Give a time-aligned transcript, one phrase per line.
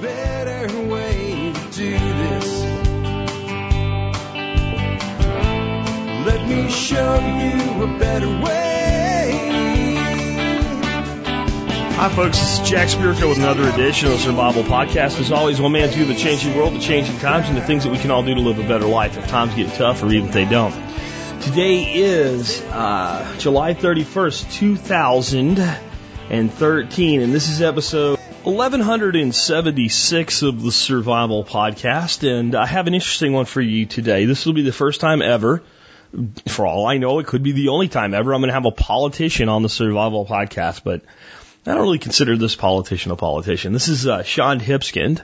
[0.00, 2.62] better way to do this.
[6.26, 9.32] Let me show you a better way.
[11.94, 12.38] Hi, folks.
[12.38, 15.18] This is Jack Spirko with another edition of the Survival Podcast.
[15.18, 17.84] As always, one man's view of the changing world, the changing times, and the things
[17.84, 20.12] that we can all do to live a better life if times get tough or
[20.12, 20.74] even if they don't.
[21.40, 32.22] Today is uh, July 31st, 2013, and this is episode 1176 of the Survival Podcast.
[32.22, 34.24] And I have an interesting one for you today.
[34.24, 35.64] This will be the first time ever.
[36.46, 38.64] For all I know, it could be the only time ever I'm going to have
[38.64, 41.02] a politician on the Survival Podcast, but
[41.66, 43.72] I don't really consider this politician a politician.
[43.72, 45.22] This is uh, Sean Hipskind,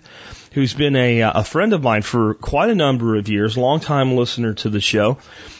[0.52, 4.16] who's been a, uh, a friend of mine for quite a number of years, longtime
[4.16, 5.18] listener to the show,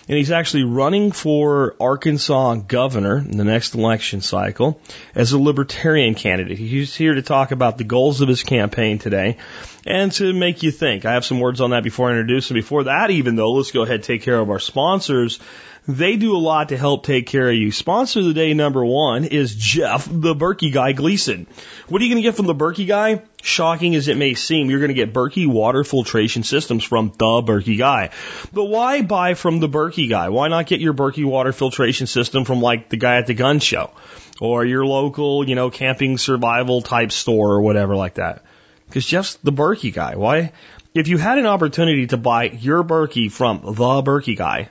[0.08, 4.80] and he's actually running for Arkansas governor in the next election cycle
[5.14, 6.58] as a libertarian candidate.
[6.58, 9.38] He's here to talk about the goals of his campaign today
[9.86, 11.04] and to make you think.
[11.04, 12.54] I have some words on that before I introduce him.
[12.54, 15.38] Before that, even though, let's go ahead and take care of our sponsors.
[15.88, 17.72] They do a lot to help take care of you.
[17.72, 21.48] Sponsor of the day number one is Jeff, the Berkey guy Gleason.
[21.88, 23.22] What are you going to get from the Berkey guy?
[23.44, 27.42] Shocking as it may seem, you're going to get Berkey water filtration systems from the
[27.42, 28.10] Berkey guy.
[28.52, 30.28] But why buy from the Berkey guy?
[30.28, 33.58] Why not get your Berkey water filtration system from like the guy at the gun
[33.58, 33.90] show
[34.40, 38.44] or your local, you know, camping survival type store or whatever like that?
[38.86, 40.14] Because Jeff's the Berkey guy.
[40.14, 40.52] Why?
[40.94, 44.68] If you had an opportunity to buy your Berkey from the Berkey guy,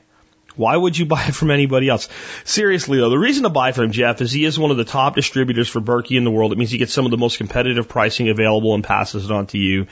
[0.56, 2.10] why would you buy it from anybody else?
[2.44, 5.16] Seriously though, the reason to buy from Jeff is he is one of the top
[5.16, 6.52] distributors for Berkey in the world.
[6.52, 9.48] It means he gets some of the most competitive pricing available and passes it on
[9.48, 9.88] to you.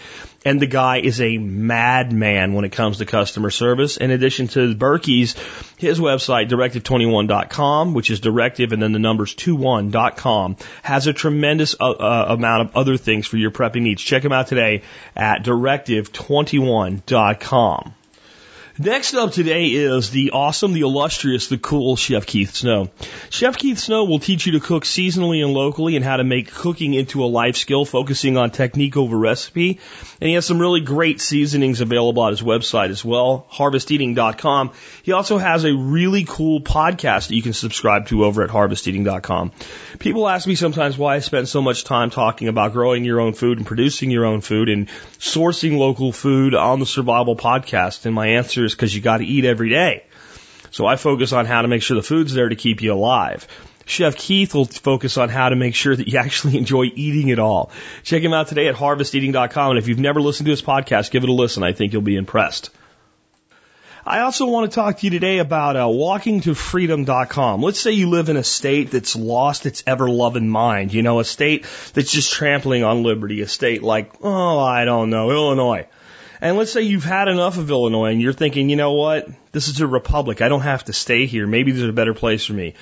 [0.45, 3.97] And the guy is a madman when it comes to customer service.
[3.97, 5.35] In addition to Berkey's,
[5.77, 11.91] his website, directive21.com, which is directive and then the numbers 21.com, has a tremendous uh,
[11.91, 14.01] uh, amount of other things for your prepping needs.
[14.01, 14.83] Check him out today
[15.15, 17.95] at directive21.com.
[18.81, 22.89] Next up today is the awesome, the illustrious, the cool Chef Keith Snow.
[23.29, 26.49] Chef Keith Snow will teach you to cook seasonally and locally and how to make
[26.49, 29.81] cooking into a life skill, focusing on technique over recipe.
[30.21, 34.71] And he has some really great seasonings available at his website as well, harvesteating.com.
[35.03, 39.51] He also has a really cool podcast that you can subscribe to over at harvesteating.com.
[39.99, 43.33] People ask me sometimes why I spend so much time talking about growing your own
[43.33, 44.87] food and producing your own food and
[45.17, 48.05] sourcing local food on the Survival Podcast.
[48.05, 50.05] And my answer is because you got to eat every day.
[50.71, 53.47] So I focus on how to make sure the food's there to keep you alive.
[53.85, 57.39] Chef Keith will focus on how to make sure that you actually enjoy eating it
[57.39, 57.71] all.
[58.03, 59.71] Check him out today at harvesteating.com.
[59.71, 61.63] And if you've never listened to his podcast, give it a listen.
[61.63, 62.69] I think you'll be impressed.
[64.05, 67.61] I also want to talk to you today about uh, walkingtofreedom.com.
[67.61, 71.19] Let's say you live in a state that's lost its ever loving mind, you know,
[71.19, 75.85] a state that's just trampling on liberty, a state like, oh, I don't know, Illinois.
[76.41, 79.27] And let's say you've had enough of Illinois and you're thinking, you know what?
[79.51, 80.41] This is a republic.
[80.41, 81.45] I don't have to stay here.
[81.45, 82.75] Maybe there's a better place for me.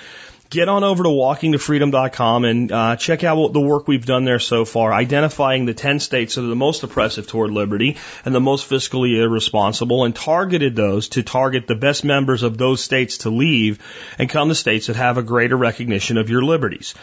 [0.49, 4.63] Get on over to walkingtofreedom.com and uh, check out the work we've done there so
[4.63, 8.69] far, identifying the 10 states that are the most oppressive toward liberty and the most
[8.69, 13.79] fiscally irresponsible, and targeted those to target the best members of those states to leave
[14.17, 16.95] and come to states that have a greater recognition of your liberties.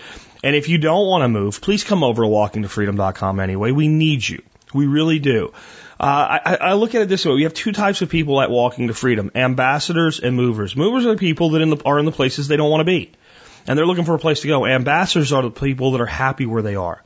[0.43, 3.73] And if you don't want to move, please come over to walkingtofreedom.com anyway.
[3.73, 4.43] We need you.
[4.73, 5.53] We really do.
[5.99, 8.51] Uh, I, I look at it this way: we have two types of people at
[8.51, 10.77] Walking to Freedom: ambassadors and movers.
[10.77, 12.85] Movers are the people that in the, are in the places they don't want to
[12.85, 13.13] be,
[13.67, 14.67] and they're looking for a place to go.
[14.67, 17.03] Ambassadors are the people that are happy where they are,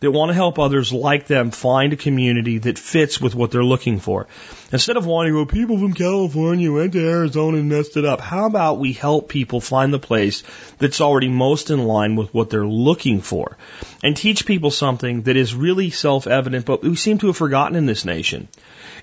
[0.00, 3.64] that want to help others like them find a community that fits with what they're
[3.64, 4.26] looking for.
[4.72, 8.20] Instead of wanting, well, people from California went to Arizona and messed it up.
[8.20, 10.42] How about we help people find the place
[10.78, 13.56] that's already most in line with what they're looking for?
[14.02, 17.86] and teach people something that is really self-evident, but we seem to have forgotten in
[17.86, 18.48] this nation.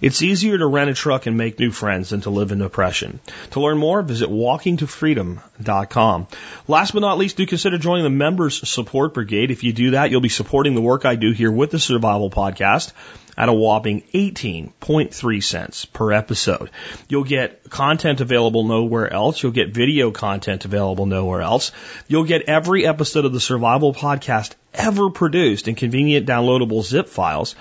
[0.01, 3.19] It's easier to rent a truck and make new friends than to live in oppression.
[3.51, 6.27] To learn more, visit walkingtofreedom.com.
[6.67, 9.51] Last but not least, do consider joining the Members Support Brigade.
[9.51, 12.29] If you do that, you'll be supporting the work I do here with the Survival
[12.29, 12.91] Podcast
[13.37, 16.69] at a whopping 18.3 cents per episode.
[17.09, 19.41] You'll get content available nowhere else.
[19.41, 21.71] You'll get video content available nowhere else.
[22.07, 27.55] You'll get every episode of the Survival Podcast ever produced in convenient downloadable zip files.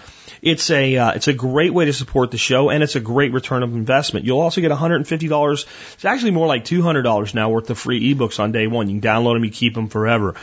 [0.45, 3.33] It's a uh, it's a great way to support the show, and it's a great
[3.33, 4.27] return of investment.
[4.27, 5.67] You'll also get $150.
[5.95, 8.91] It's actually more like $200 now worth of free ebooks on day one.
[8.91, 10.35] You can download them, you keep them forever.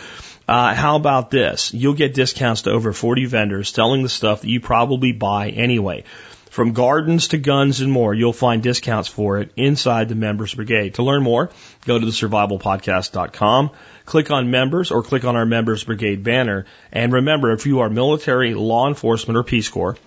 [0.47, 1.71] Uh, how about this?
[1.71, 6.03] You'll get discounts to over 40 vendors selling the stuff that you probably buy anyway.
[6.49, 10.95] From gardens to guns and more, you'll find discounts for it inside the Members Brigade.
[10.95, 11.49] To learn more,
[11.85, 13.69] go to the survivalpodcast.com.
[14.05, 16.65] click on members or click on our members brigade banner.
[16.91, 19.97] And remember, if you are military, law enforcement, or Peace Corps,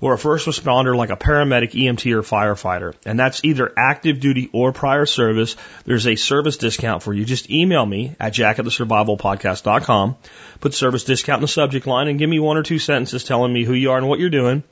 [0.00, 4.50] or a first responder like a paramedic, EMT, or firefighter, and that's either active duty
[4.52, 7.24] or prior service, there's a service discount for you.
[7.24, 10.16] Just email me at jackatthesurvivalpodcast.com,
[10.60, 13.52] put service discount in the subject line, and give me one or two sentences telling
[13.52, 14.62] me who you are and what you're doing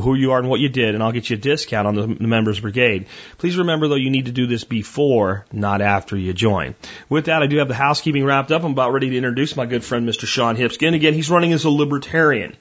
[0.00, 2.06] who you are and what you did, and I'll get you a discount on the,
[2.06, 3.06] the members brigade.
[3.38, 6.74] Please remember though, you need to do this before, not after you join.
[7.08, 8.64] With that, I do have the housekeeping wrapped up.
[8.64, 10.26] I'm about ready to introduce my good friend, Mr.
[10.26, 10.94] Sean Hipskind.
[10.94, 12.56] Again, he's running as a libertarian.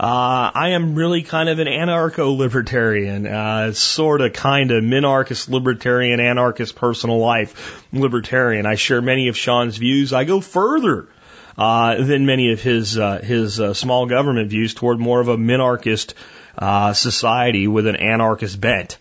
[0.00, 6.20] Uh, I am really kind of an anarcho-libertarian, uh, sort of, kind of, minarchist libertarian,
[6.20, 8.66] anarchist personal life libertarian.
[8.66, 10.12] I share many of Sean's views.
[10.12, 11.08] I go further.
[11.56, 15.36] Uh, than many of his uh, his uh, small government views toward more of a
[15.36, 16.14] minarchist
[16.58, 18.98] uh, society with an anarchist bent.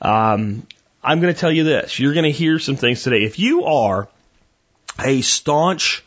[0.00, 0.66] Um,
[1.02, 1.98] I'm going to tell you this.
[1.98, 3.24] You're going to hear some things today.
[3.24, 4.08] If you are
[4.98, 6.04] a staunch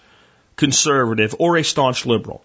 [0.55, 2.43] conservative or a staunch liberal,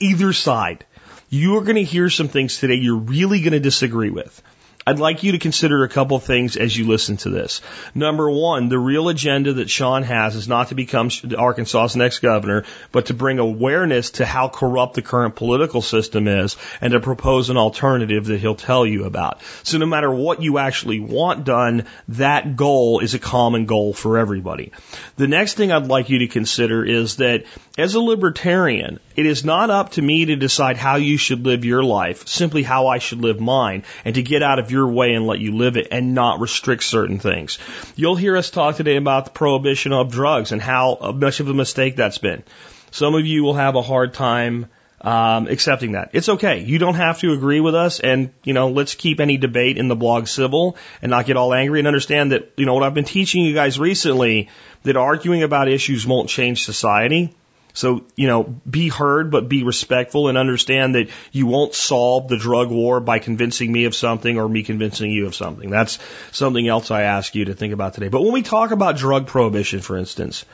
[0.00, 0.84] either side,
[1.28, 4.42] you are going to hear some things today you're really going to disagree with.
[4.86, 7.60] I'd like you to consider a couple things as you listen to this.
[7.94, 12.64] Number one, the real agenda that Sean has is not to become Arkansas's next governor,
[12.90, 17.50] but to bring awareness to how corrupt the current political system is and to propose
[17.50, 19.42] an alternative that he'll tell you about.
[19.64, 24.16] So no matter what you actually want done, that goal is a common goal for
[24.16, 24.72] everybody.
[25.16, 27.44] The next thing I'd like you to consider is that
[27.80, 31.64] as a libertarian, it is not up to me to decide how you should live
[31.64, 35.14] your life, simply how I should live mine, and to get out of your way
[35.14, 37.58] and let you live it and not restrict certain things.
[37.96, 41.54] You'll hear us talk today about the prohibition of drugs and how much of a
[41.54, 42.42] mistake that's been.
[42.90, 44.66] Some of you will have a hard time
[45.00, 46.10] um, accepting that.
[46.12, 46.62] It's okay.
[46.62, 49.88] You don't have to agree with us, and you know, let's keep any debate in
[49.88, 52.94] the blog civil and not get all angry and understand that you know what I've
[52.94, 54.50] been teaching you guys recently
[54.82, 57.34] that arguing about issues won't change society.
[57.72, 62.36] So, you know, be heard, but be respectful and understand that you won't solve the
[62.36, 65.70] drug war by convincing me of something or me convincing you of something.
[65.70, 65.98] That's
[66.32, 68.08] something else I ask you to think about today.
[68.08, 70.44] But when we talk about drug prohibition, for instance,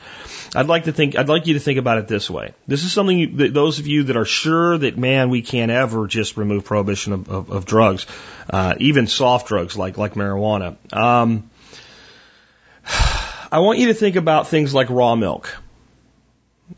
[0.55, 2.53] I'd like to think, I'd like you to think about it this way.
[2.67, 5.71] This is something you, that those of you that are sure that, man, we can't
[5.71, 8.05] ever just remove prohibition of, of, of drugs,
[8.49, 10.75] uh, even soft drugs like, like marijuana.
[10.93, 11.49] Um,
[13.51, 15.55] I want you to think about things like raw milk.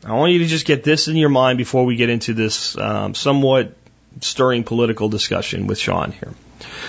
[0.04, 2.76] I want you to just get this in your mind before we get into this
[2.78, 3.74] um, somewhat
[4.20, 6.32] stirring political discussion with Sean here.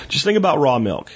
[0.07, 1.12] Just think about raw milk.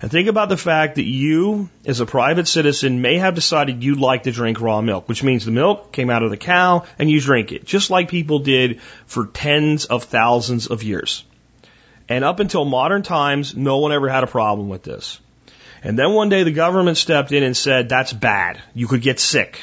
[0.00, 4.00] And think about the fact that you, as a private citizen, may have decided you'd
[4.00, 7.08] like to drink raw milk, which means the milk came out of the cow and
[7.08, 11.24] you drink it, just like people did for tens of thousands of years.
[12.08, 15.20] And up until modern times, no one ever had a problem with this.
[15.84, 18.60] And then one day the government stepped in and said, that's bad.
[18.74, 19.60] You could get sick.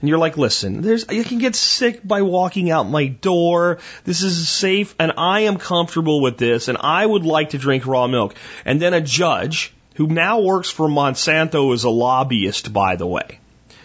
[0.00, 3.78] And you're like, listen, there's, you can get sick by walking out my door.
[4.04, 7.86] This is safe and I am comfortable with this and I would like to drink
[7.86, 8.34] raw milk.
[8.64, 13.40] And then a judge who now works for Monsanto is a lobbyist, by the way.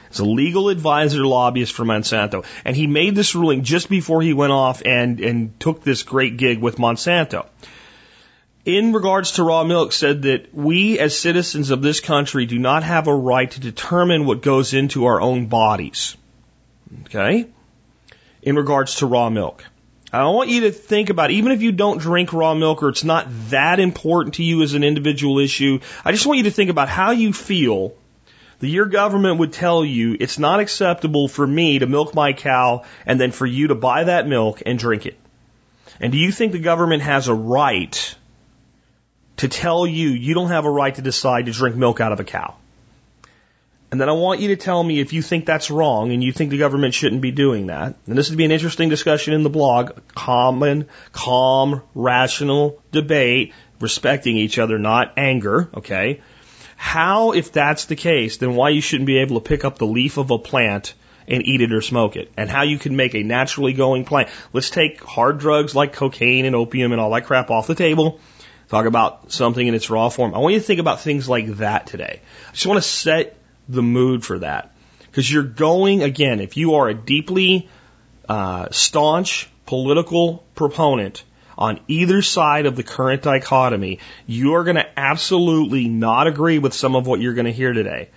[0.10, 2.46] He's a legal advisor lobbyist for Monsanto.
[2.64, 6.38] And he made this ruling just before he went off and, and took this great
[6.38, 7.46] gig with Monsanto
[8.66, 12.82] in regards to raw milk said that we as citizens of this country do not
[12.84, 16.18] have a right to determine what goes into our own bodies.
[17.04, 17.48] Okay?
[18.42, 19.64] In regards to raw milk.
[20.12, 23.04] I want you to think about, even if you don't drink raw milk or it's
[23.04, 26.70] not that important to you as an individual issue, I just want you to think
[26.70, 27.94] about how you feel
[28.60, 32.86] that your government would tell you it's not acceptable for me to milk my cow
[33.06, 35.20] and then for you to buy that milk and drink it.
[36.00, 38.16] And do you think the government has a right
[39.38, 42.20] to tell you you don't have a right to decide to drink milk out of
[42.20, 42.56] a cow.
[43.92, 46.34] And then I want you to tell me if you think that's wrong and you
[46.34, 47.96] think the government shouldn't be doing that.
[48.08, 49.92] And this would be an interesting discussion in the blog.
[50.14, 56.22] Common, calm, rational debate, respecting each other, not anger, okay?
[56.76, 59.88] How, if that's the case, then why you shouldn't be able to pick up the
[59.88, 60.94] leaf of a plant
[61.28, 62.32] and eat it or smoke it.
[62.36, 64.30] And how you can make a naturally going plant.
[64.52, 68.20] Let's take hard drugs like cocaine and opium and all that crap off the table
[68.70, 70.34] talk about something in its raw form.
[70.34, 72.22] I want you to think about things like that today.
[72.50, 73.38] I just want to set
[73.70, 74.72] the mood for that.
[75.02, 77.70] Because you're going, again, if you are a deeply
[78.28, 81.24] uh, staunch political proponent
[81.58, 86.74] on either side of the current dichotomy, you are going to absolutely not agree with
[86.74, 88.10] some of what you're going to hear today.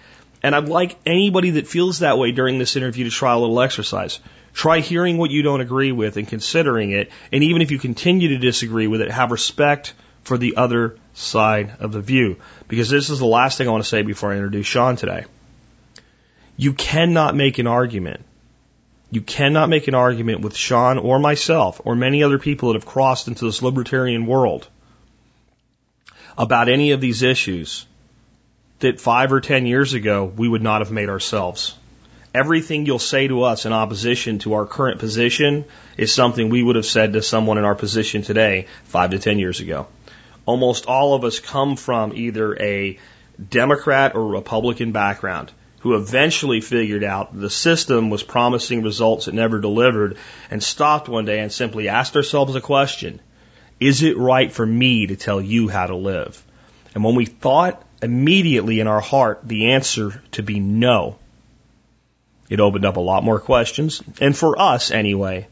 [0.42, 3.60] And I'd like anybody that feels that way during this interview to try a little
[3.60, 4.20] exercise.
[4.52, 7.10] Try hearing what you don't agree with and considering it.
[7.32, 9.94] And even if you continue to disagree with it, have respect
[10.28, 12.36] for the other side of the view.
[12.68, 15.24] Because this is the last thing I want to say before I introduce Sean today.
[16.56, 18.24] You cannot make an argument
[19.10, 22.86] You cannot make an argument with Sean or myself or many other people that have
[22.86, 24.68] crossed into this libertarian world
[26.36, 27.86] about any of these issues
[28.80, 31.74] that five or ten years ago we would not have made ourselves.
[32.34, 35.64] Everything you'll say to us in opposition to our current position
[35.96, 39.38] is something we would have said to someone in our position today five to ten
[39.38, 39.86] years ago.
[40.48, 42.98] Almost all of us come from either a
[43.50, 49.60] Democrat or Republican background who eventually figured out the system was promising results it never
[49.60, 50.16] delivered
[50.50, 53.20] and stopped one day and simply asked ourselves a question.
[53.78, 56.42] Is it right for me to tell you how to live?
[56.94, 61.18] And when we thought immediately in our heart the answer to be no,
[62.48, 64.02] it opened up a lot more questions.
[64.18, 65.46] And for us, anyway,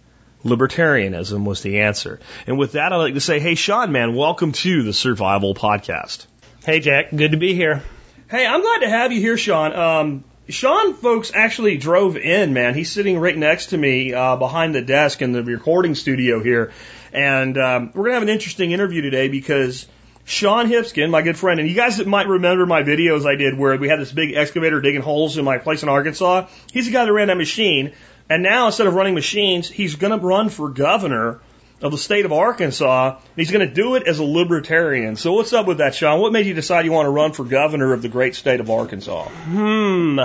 [0.44, 2.20] libertarianism was the answer.
[2.46, 6.26] And with that, I'd like to say, hey, Sean, man, welcome to the Survival Podcast.
[6.64, 7.10] Hey, Jack.
[7.14, 7.82] Good to be here.
[8.28, 9.72] Hey, I'm glad to have you here, Sean.
[9.72, 12.74] Um, Sean, folks, actually drove in, man.
[12.74, 16.72] He's sitting right next to me uh, behind the desk in the recording studio here.
[17.12, 19.86] And um, we're going to have an interesting interview today because
[20.24, 23.76] Sean Hipskind, my good friend, and you guys might remember my videos I did where
[23.76, 26.48] we had this big excavator digging holes in my place in Arkansas.
[26.72, 27.92] He's the guy that ran that machine.
[28.28, 31.40] And now instead of running machines, he's going to run for governor
[31.82, 33.16] of the state of Arkansas.
[33.16, 35.16] And he's going to do it as a libertarian.
[35.16, 36.20] So what's up with that, Sean?
[36.20, 38.70] What made you decide you want to run for governor of the great state of
[38.70, 39.24] Arkansas?
[39.28, 40.18] Hmm.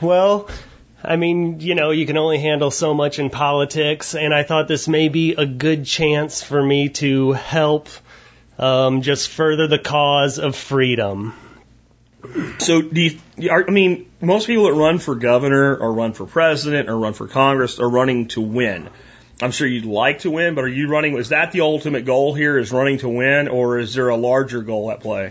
[0.04, 0.48] well,
[1.02, 4.68] I mean, you know, you can only handle so much in politics, and I thought
[4.68, 7.88] this may be a good chance for me to help
[8.58, 11.34] um, just further the cause of freedom.
[12.58, 16.88] So, do you, I mean, most people that run for governor or run for president
[16.88, 18.88] or run for Congress are running to win.
[19.40, 21.16] I'm sure you'd like to win, but are you running?
[21.16, 22.58] Is that the ultimate goal here?
[22.58, 25.30] Is running to win, or is there a larger goal at play?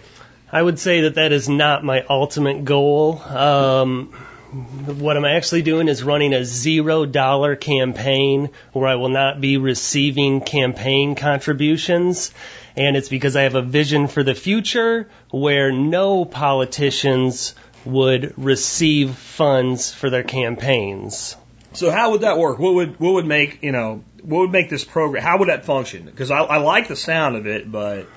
[0.49, 3.21] I would say that that is not my ultimate goal.
[3.21, 4.13] Um,
[4.47, 9.57] what I'm actually doing is running a zero dollar campaign where I will not be
[9.57, 12.31] receiving campaign contributions.
[12.77, 17.55] And it's because I have a vision for the future where no politicians
[17.85, 21.35] would receive funds for their campaigns.
[21.73, 22.59] So how would that work?
[22.59, 25.23] What would what would make you know what would make this program?
[25.23, 26.05] How would that function?
[26.05, 28.07] Because I, I like the sound of it, but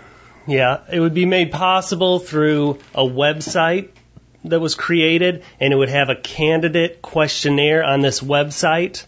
[0.47, 3.90] yeah, it would be made possible through a website
[4.45, 9.05] that was created, and it would have a candidate questionnaire on this website.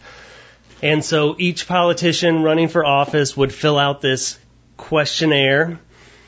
[0.82, 4.38] And so each politician running for office would fill out this
[4.82, 5.78] questionnaire.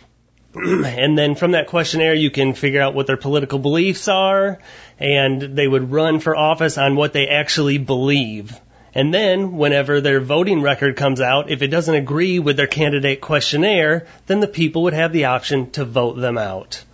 [0.55, 4.61] and then from that questionnaire, you can figure out what their political beliefs are,
[4.99, 8.59] and they would run for office on what they actually believe.
[8.95, 13.21] And then, whenever their voting record comes out, if it doesn't agree with their candidate
[13.21, 16.85] questionnaire, then the people would have the option to vote them out.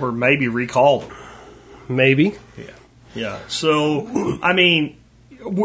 [0.00, 1.16] Or maybe recall them.
[1.88, 2.36] Maybe.
[2.56, 2.64] Yeah.
[3.16, 3.38] Yeah.
[3.48, 4.99] So, I mean,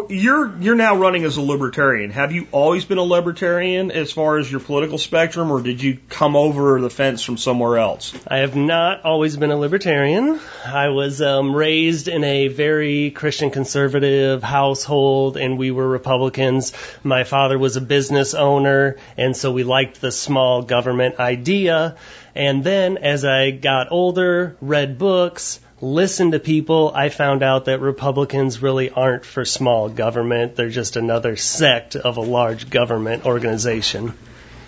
[0.10, 2.12] you're you're now running as a libertarian.
[2.12, 6.00] Have you always been a libertarian as far as your political spectrum, or did you
[6.10, 8.14] come over the fence from somewhere else?
[8.28, 10.40] I have not always been a libertarian.
[10.66, 16.74] I was um, raised in a very Christian conservative household, and we were Republicans.
[17.04, 21.98] My father was a business owner, and so we liked the small government idea.
[22.34, 27.82] And then as I got older, read books, listened to people, I found out that
[27.82, 30.56] Republicans really aren't for small government.
[30.56, 34.14] They're just another sect of a large government organization.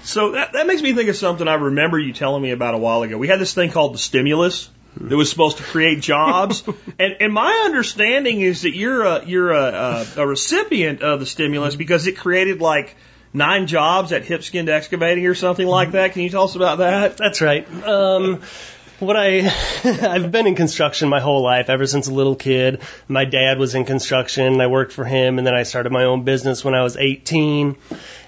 [0.04, 2.78] So that, that makes me think of something I remember you telling me about a
[2.78, 3.18] while ago.
[3.18, 6.64] We had this thing called the stimulus that was supposed to create jobs,
[7.00, 11.26] and, and my understanding is that you're a you're a, a, a recipient of the
[11.26, 12.96] stimulus because it created like
[13.34, 16.14] nine jobs at Hipskind Excavating or something like that.
[16.14, 17.18] Can you tell us about that?
[17.18, 17.68] That's right.
[17.84, 18.42] Um,
[19.00, 19.42] what I
[19.84, 22.82] I've been in construction my whole life ever since a little kid.
[23.08, 24.60] My dad was in construction.
[24.60, 27.76] I worked for him and then I started my own business when I was 18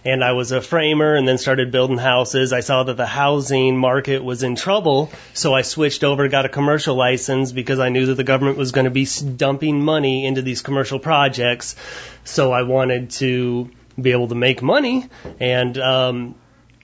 [0.05, 2.53] and I was a framer and then started building houses.
[2.53, 6.49] I saw that the housing market was in trouble, so I switched over, got a
[6.49, 10.41] commercial license because I knew that the government was going to be dumping money into
[10.41, 11.75] these commercial projects.
[12.23, 15.09] So I wanted to be able to make money
[15.39, 16.35] and um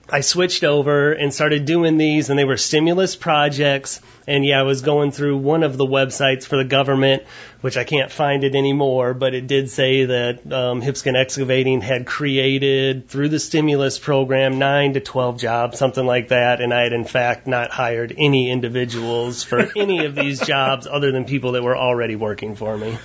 [0.08, 4.00] I switched over and started doing these, and they were stimulus projects.
[4.28, 7.24] And yeah, I was going through one of the websites for the government,
[7.60, 12.06] which I can't find it anymore, but it did say that um, Hipskind Excavating had
[12.06, 16.60] created through the stimulus program nine to 12 jobs, something like that.
[16.60, 21.10] And I had in fact not hired any individuals for any of these jobs other
[21.10, 22.96] than people that were already working for me.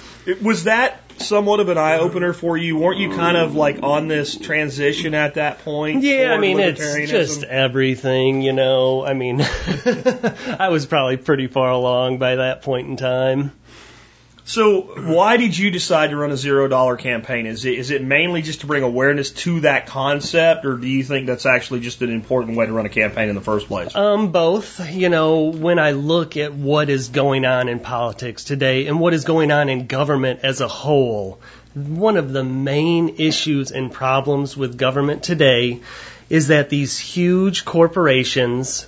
[0.41, 2.77] Was that somewhat of an eye opener for you?
[2.77, 6.03] Weren't you kind of like on this transition at that point?
[6.03, 9.05] Yeah, I mean, it's just everything, you know.
[9.05, 9.41] I mean,
[10.59, 13.51] I was probably pretty far along by that point in time.
[14.43, 17.45] So why did you decide to run a zero dollar campaign?
[17.45, 21.03] Is it is it mainly just to bring awareness to that concept, or do you
[21.03, 23.95] think that's actually just an important way to run a campaign in the first place?
[23.95, 24.91] Um, both.
[24.91, 29.13] You know, when I look at what is going on in politics today and what
[29.13, 31.39] is going on in government as a whole,
[31.75, 35.81] one of the main issues and problems with government today
[36.29, 38.87] is that these huge corporations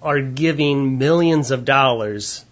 [0.00, 2.44] are giving millions of dollars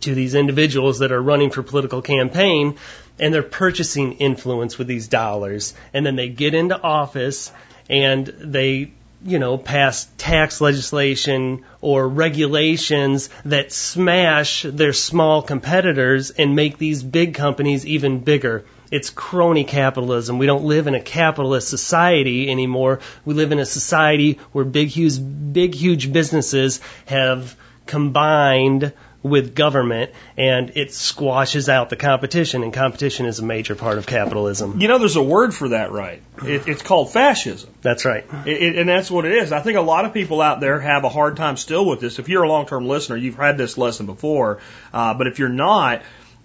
[0.00, 2.76] to these individuals that are running for political campaign
[3.18, 7.52] and they're purchasing influence with these dollars and then they get into office
[7.88, 8.92] and they
[9.24, 17.02] you know pass tax legislation or regulations that smash their small competitors and make these
[17.02, 20.38] big companies even bigger it's crony capitalism.
[20.38, 23.00] We don't live in a capitalist society anymore.
[23.24, 25.18] We live in a society where big, huge,
[25.52, 28.92] big, huge businesses have combined
[29.26, 34.06] with government and it squashes out the competition and competition is a major part of
[34.06, 34.80] capitalism.
[34.80, 36.22] You know, there's a word for that, right?
[36.44, 37.70] It, it's called fascism.
[37.82, 38.24] That's right.
[38.46, 39.52] It, it, and that's what it is.
[39.52, 42.18] I think a lot of people out there have a hard time still with this.
[42.18, 44.60] If you're a long-term listener, you've had this lesson before.
[44.92, 46.02] Uh, but if you're not,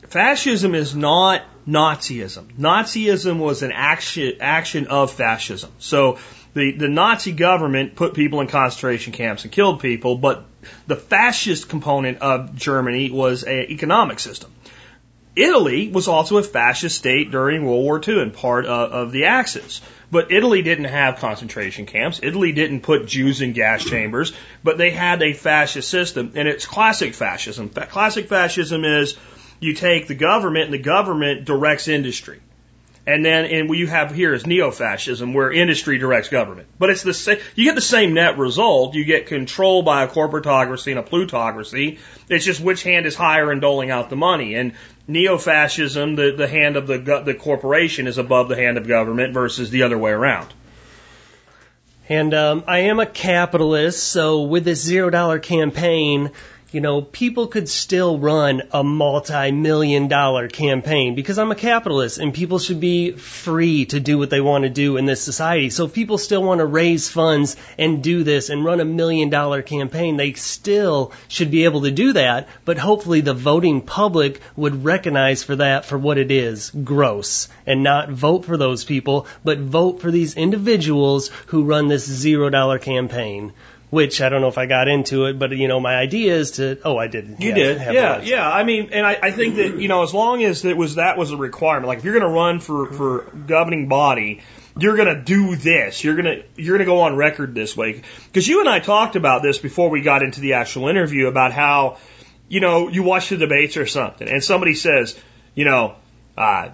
[0.07, 2.53] fascism is not Nazism.
[2.57, 5.71] Nazism was an action, action of fascism.
[5.79, 6.17] So
[6.53, 10.45] the, the Nazi government put people in concentration camps and killed people, but
[10.87, 14.51] the fascist component of Germany was an economic system.
[15.35, 19.25] Italy was also a fascist state during World War II and part of, of the
[19.25, 19.81] Axis.
[20.11, 22.19] But Italy didn't have concentration camps.
[22.21, 26.65] Italy didn't put Jews in gas chambers, but they had a fascist system, and it's
[26.65, 27.69] classic fascism.
[27.69, 29.15] Classic fascism is
[29.61, 32.41] you take the government and the government directs industry.
[33.07, 36.67] And then, and what you have here is neo-fascism, where industry directs government.
[36.77, 38.93] But it's the same, you get the same net result.
[38.93, 41.97] You get control by a corporatocracy and a plutocracy.
[42.29, 44.53] It's just which hand is higher in doling out the money.
[44.53, 44.73] And
[45.07, 49.71] neo-fascism, the, the hand of the, the corporation is above the hand of government versus
[49.71, 50.53] the other way around.
[52.07, 56.31] And um, I am a capitalist, so with this zero dollar campaign,
[56.71, 62.33] you know, people could still run a multi-million dollar campaign because I'm a capitalist and
[62.33, 65.69] people should be free to do what they want to do in this society.
[65.69, 69.29] So if people still want to raise funds and do this and run a million
[69.29, 72.47] dollar campaign, they still should be able to do that.
[72.63, 77.83] But hopefully the voting public would recognize for that for what it is, gross, and
[77.83, 82.79] not vote for those people, but vote for these individuals who run this zero dollar
[82.79, 83.51] campaign
[83.91, 86.51] which I don't know if I got into it, but you know, my idea is
[86.51, 86.79] to.
[86.83, 87.35] Oh, I did.
[87.39, 87.81] You yeah, did.
[87.93, 88.49] Yeah, yeah.
[88.49, 91.17] I mean, and I, I think that you know, as long as it was that
[91.17, 94.41] was a requirement, like if you're going to run for for governing body,
[94.79, 96.03] you're going to do this.
[96.03, 98.79] You're going to you're going to go on record this way because you and I
[98.79, 101.97] talked about this before we got into the actual interview about how
[102.47, 105.19] you know you watch the debates or something, and somebody says,
[105.53, 105.95] you know,
[106.37, 106.69] uh,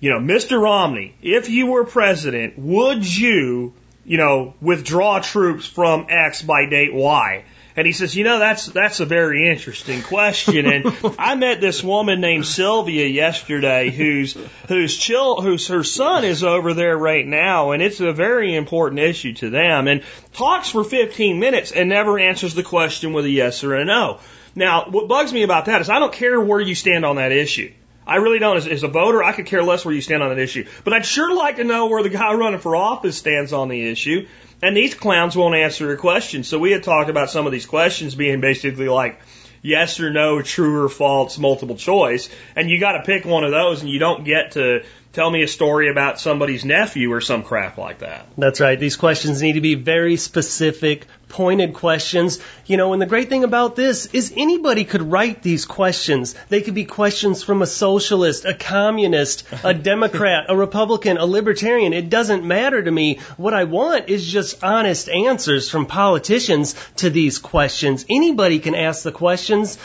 [0.00, 0.58] you know, Mr.
[0.58, 3.74] Romney, if you were president, would you
[4.04, 7.44] you know, withdraw troops from X by date Y?
[7.76, 10.66] And he says, you know, that's that's a very interesting question.
[10.66, 10.84] And
[11.18, 14.36] I met this woman named Sylvia yesterday, whose
[14.68, 19.00] whose chill, whose her son is over there right now, and it's a very important
[19.00, 19.88] issue to them.
[19.88, 23.84] And talks for 15 minutes and never answers the question with a yes or a
[23.84, 24.20] no.
[24.54, 27.32] Now, what bugs me about that is I don't care where you stand on that
[27.32, 27.72] issue.
[28.06, 28.56] I really don't.
[28.56, 30.66] As, as, a voter, I could care less where you stand on an issue.
[30.84, 33.88] But I'd sure like to know where the guy running for office stands on the
[33.88, 34.26] issue.
[34.62, 36.44] And these clowns won't answer your question.
[36.44, 39.20] So we had talked about some of these questions being basically like
[39.62, 42.28] yes or no, true or false, multiple choice.
[42.54, 45.42] And you got to pick one of those, and you don't get to tell me
[45.42, 48.26] a story about somebody's nephew or some crap like that.
[48.36, 48.78] That's right.
[48.78, 52.40] These questions need to be very specific, pointed questions.
[52.66, 56.34] You know, and the great thing about this is anybody could write these questions.
[56.48, 61.92] They could be questions from a socialist, a communist, a Democrat, a Republican, a libertarian.
[61.92, 63.20] It doesn't matter to me.
[63.36, 68.04] What I want is just honest answers from politicians to these questions.
[68.10, 69.78] Anybody can ask the questions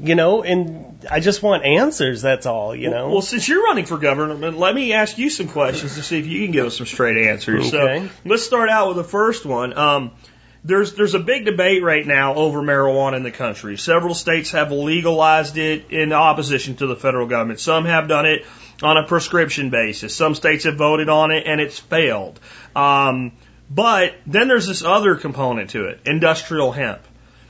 [0.00, 2.22] you know, and I just want answers.
[2.22, 3.10] That's all, you know.
[3.10, 6.26] Well, since you're running for government, let me ask you some questions to see if
[6.26, 7.72] you can give us some straight answers.
[7.72, 8.06] Okay.
[8.06, 9.76] So let's start out with the first one.
[9.76, 10.12] Um,
[10.64, 13.76] there's there's a big debate right now over marijuana in the country.
[13.76, 17.60] Several states have legalized it in opposition to the federal government.
[17.60, 18.44] Some have done it
[18.82, 20.14] on a prescription basis.
[20.14, 22.38] Some states have voted on it and it's failed.
[22.74, 23.32] Um,
[23.70, 27.00] but then there's this other component to it, industrial hemp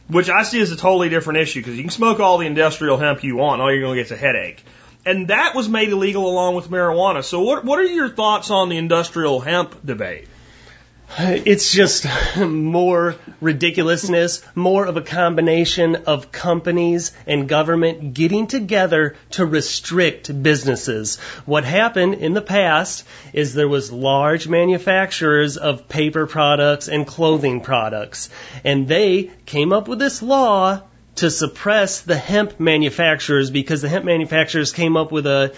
[0.09, 2.97] which I see as a totally different issue because you can smoke all the industrial
[2.97, 4.63] hemp you want, all you're going to get is a headache.
[5.07, 7.23] And that was made illegal along with marijuana.
[7.25, 10.29] So what what are your thoughts on the industrial hemp debate?
[11.17, 12.07] It's just
[12.39, 21.17] more ridiculousness, more of a combination of companies and government getting together to restrict businesses.
[21.47, 27.63] What happened in the past is there was large manufacturers of paper products and clothing
[27.63, 28.31] products,
[28.63, 30.83] and they came up with this law
[31.17, 35.53] to suppress the hemp manufacturers because the hemp manufacturers came up with a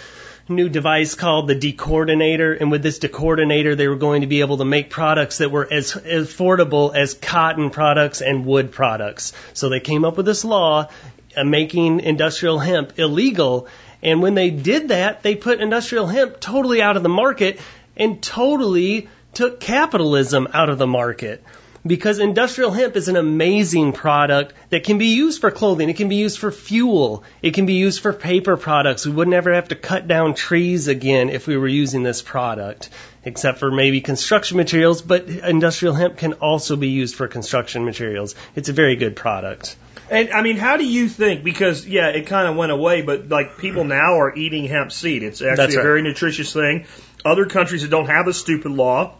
[0.48, 4.58] new device called the decorticator, and with this decorticator, they were going to be able
[4.58, 9.32] to make products that were as affordable as cotton products and wood products.
[9.52, 10.88] So they came up with this law
[11.36, 13.68] uh, making industrial hemp illegal.
[14.02, 17.60] And when they did that, they put industrial hemp totally out of the market
[17.96, 21.44] and totally took capitalism out of the market
[21.86, 25.88] because industrial hemp is an amazing product that can be used for clothing.
[25.88, 27.24] It can be used for fuel.
[27.42, 29.06] It can be used for paper products.
[29.06, 32.90] We would never have to cut down trees again if we were using this product,
[33.24, 38.34] except for maybe construction materials, but industrial hemp can also be used for construction materials.
[38.54, 39.76] It's a very good product.
[40.10, 41.44] And I mean, how do you think?
[41.44, 45.22] Because yeah, it kind of went away, but like people now are eating hemp seed.
[45.22, 46.86] It's actually a very nutritious thing.
[47.24, 49.14] Other countries that don't have a stupid law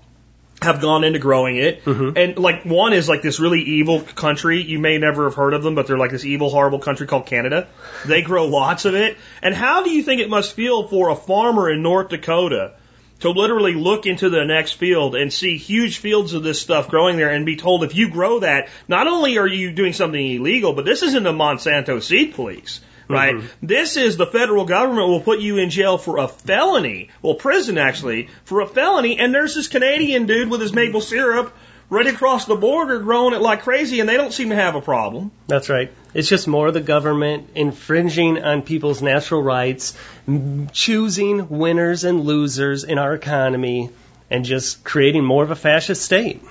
[0.62, 1.84] have gone into growing it.
[1.84, 2.16] Mm-hmm.
[2.16, 4.62] And like one is like this really evil country.
[4.62, 7.26] You may never have heard of them, but they're like this evil, horrible country called
[7.26, 7.68] Canada.
[8.06, 9.16] They grow lots of it.
[9.42, 12.72] And how do you think it must feel for a farmer in North Dakota
[13.20, 17.16] to literally look into the next field and see huge fields of this stuff growing
[17.16, 20.72] there and be told if you grow that, not only are you doing something illegal,
[20.72, 22.80] but this isn't the Monsanto seed police.
[23.10, 23.34] Right?
[23.34, 23.66] Mm-hmm.
[23.66, 27.08] This is the federal government will put you in jail for a felony.
[27.22, 29.18] Well, prison actually, for a felony.
[29.18, 31.52] And there's this Canadian dude with his maple syrup
[31.90, 34.80] right across the border growing it like crazy and they don't seem to have a
[34.80, 35.32] problem.
[35.48, 35.92] That's right.
[36.14, 39.96] It's just more of the government infringing on people's natural rights,
[40.72, 43.90] choosing winners and losers in our economy,
[44.30, 46.42] and just creating more of a fascist state.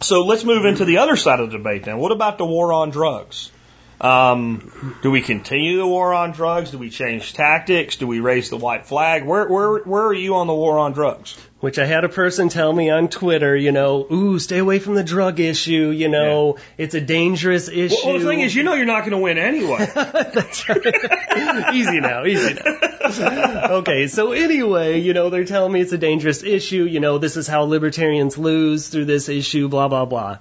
[0.00, 1.98] So let's move into the other side of the debate then.
[1.98, 3.50] What about the war on drugs?
[4.00, 6.70] Um, do we continue the war on drugs?
[6.70, 7.96] Do we change tactics?
[7.96, 9.24] Do we raise the white flag?
[9.24, 11.36] Where, where, where are you on the war on drugs?
[11.58, 14.94] Which I had a person tell me on Twitter, you know, ooh, stay away from
[14.94, 17.96] the drug issue, you know, it's a dangerous issue.
[18.04, 19.90] Well, the thing is, you know you're not going to win anyway.
[19.94, 21.74] That's right.
[21.74, 23.74] easy now, easy now.
[23.78, 27.36] okay, so anyway, you know, they're telling me it's a dangerous issue, you know, this
[27.36, 30.38] is how libertarians lose through this issue, blah, blah, blah.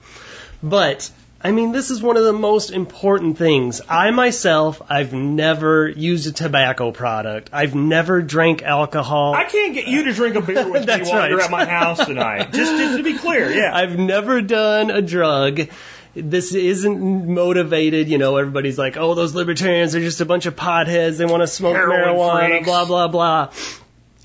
[0.62, 1.10] But,
[1.40, 3.80] I mean, this is one of the most important things.
[3.88, 7.52] I myself, I've never used a tobacco product.
[7.54, 9.36] I've never drank alcohol.
[9.36, 12.04] I can't get you to drink a beer with me while you're at my house
[12.04, 12.52] tonight.
[12.54, 13.76] Just, just to be clear, yeah.
[13.76, 15.62] I've never done a drug.
[16.16, 20.56] This isn't motivated, you know, everybody's like, oh, those libertarians are just a bunch of
[20.56, 21.18] potheads.
[21.18, 22.66] They want to smoke Heroin marijuana, freaks.
[22.66, 23.52] blah, blah, blah.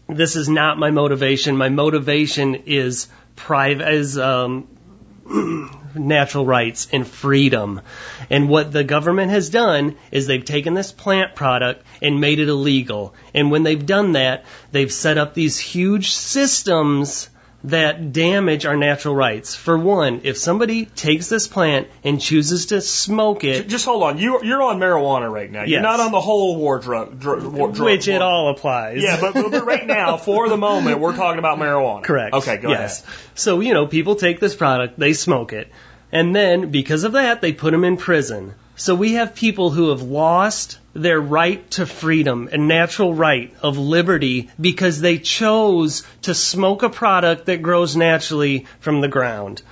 [0.09, 1.59] This is not my motivation.
[1.59, 4.67] My motivation is private, is, um,
[5.95, 7.81] natural rights and freedom.
[8.31, 12.49] And what the government has done is they've taken this plant product and made it
[12.49, 13.15] illegal.
[13.35, 17.29] And when they've done that, they've set up these huge systems
[17.65, 19.55] that damage our natural rights.
[19.55, 24.19] For one, if somebody takes this plant and chooses to smoke it, just hold on.
[24.19, 25.65] You, you're on marijuana right now.
[25.65, 29.03] You're not on the whole war drug, drug, war, drug which it all applies.
[29.03, 32.03] Yeah, but, but but right now, for the moment, we're talking about marijuana.
[32.03, 32.35] Correct.
[32.35, 33.03] Okay, go yes.
[33.03, 33.15] ahead.
[33.35, 35.71] So, you know, people take this product, they smoke it,
[36.11, 38.55] and then because of that, they put them in prison.
[38.75, 43.79] So we have people who have lost their right to freedom and natural right of
[43.79, 49.63] liberty because they chose to smoke a product that grows naturally from the ground.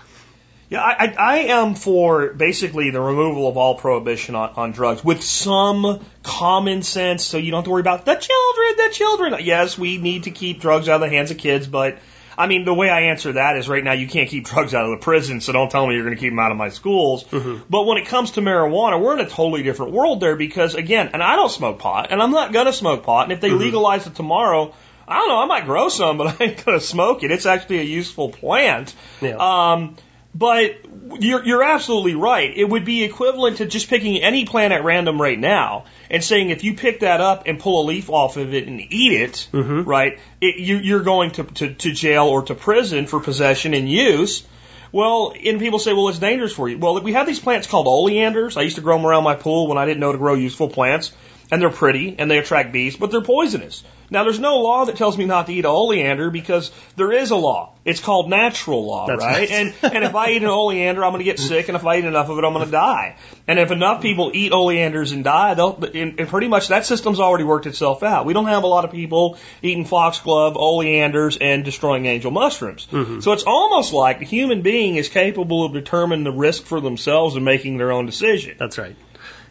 [0.70, 5.20] Yeah, I, I, am for basically the removal of all prohibition on, on drugs with
[5.20, 9.34] some common sense so you don't have to worry about the children, the children.
[9.40, 11.98] Yes, we need to keep drugs out of the hands of kids, but
[12.40, 14.84] I mean, the way I answer that is right now you can't keep drugs out
[14.84, 16.70] of the prison, so don't tell me you're going to keep them out of my
[16.70, 17.24] schools.
[17.68, 21.10] But when it comes to marijuana, we're in a totally different world there because, again,
[21.12, 23.50] and I don't smoke pot, and I'm not going to smoke pot, and if they
[23.50, 24.74] legalize it tomorrow,
[25.06, 27.30] I don't know, I might grow some, but I ain't going to smoke it.
[27.30, 28.94] It's actually a useful plant.
[29.20, 29.36] Yeah.
[29.36, 29.96] Um,
[30.34, 30.76] but
[31.18, 32.56] you're, you're absolutely right.
[32.56, 36.50] It would be equivalent to just picking any plant at random right now and saying
[36.50, 39.48] if you pick that up and pull a leaf off of it and eat it,
[39.52, 39.82] mm-hmm.
[39.82, 43.88] right, it, you, you're going to, to, to jail or to prison for possession and
[43.88, 44.44] use.
[44.92, 46.76] Well, and people say, well, it's dangerous for you.
[46.76, 48.56] Well, we have these plants called oleanders.
[48.56, 50.68] I used to grow them around my pool when I didn't know to grow useful
[50.68, 51.12] plants.
[51.50, 53.84] and they're pretty and they attract bees, but they're poisonous.
[54.10, 57.30] Now, there's no law that tells me not to eat an oleander because there is
[57.30, 57.74] a law.
[57.84, 59.48] It's called natural law, That's right?
[59.48, 59.50] right.
[59.50, 61.98] And and if I eat an oleander, I'm going to get sick, and if I
[61.98, 63.16] eat enough of it, I'm going to die.
[63.46, 67.20] And if enough people eat oleanders and die, they'll and, and pretty much that system's
[67.20, 68.26] already worked itself out.
[68.26, 72.86] We don't have a lot of people eating foxglove, oleanders, and destroying angel mushrooms.
[72.90, 73.20] Mm-hmm.
[73.20, 77.36] So it's almost like the human being is capable of determining the risk for themselves
[77.36, 78.56] and making their own decision.
[78.58, 78.96] That's right.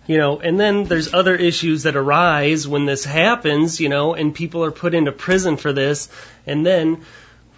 [0.10, 4.34] You know, and then there's other issues that arise when this happens, you know, and
[4.34, 6.10] people are put into prison for this.
[6.48, 7.06] And then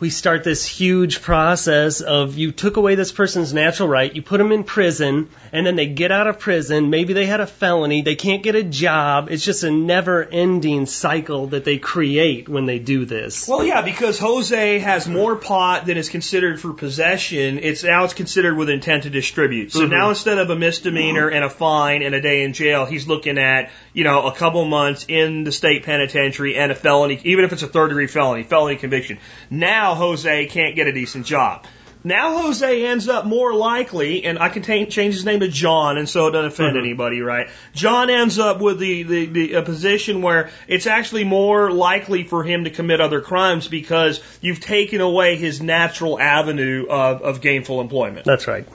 [0.01, 4.39] we start this huge process of you took away this person's natural right, you put
[4.39, 6.89] them in prison, and then they get out of prison.
[6.89, 9.27] Maybe they had a felony, they can't get a job.
[9.29, 13.47] It's just a never ending cycle that they create when they do this.
[13.47, 17.59] Well, yeah, because Jose has more pot than is considered for possession.
[17.59, 19.71] It's now it's considered with intent to distribute.
[19.71, 19.91] So mm-hmm.
[19.91, 23.37] now instead of a misdemeanor and a fine and a day in jail, he's looking
[23.37, 27.53] at you know a couple months in the state penitentiary and a felony, even if
[27.53, 29.19] it's a third degree felony, felony conviction.
[29.51, 31.65] Now Jose can't get a decent job.
[32.03, 35.97] Now Jose ends up more likely, and I can ta- change his name to John,
[35.97, 36.85] and so it doesn't offend mm-hmm.
[36.85, 37.49] anybody, right?
[37.75, 42.43] John ends up with the, the, the a position where it's actually more likely for
[42.43, 47.81] him to commit other crimes because you've taken away his natural avenue of, of gainful
[47.81, 48.25] employment.
[48.25, 48.67] That's right.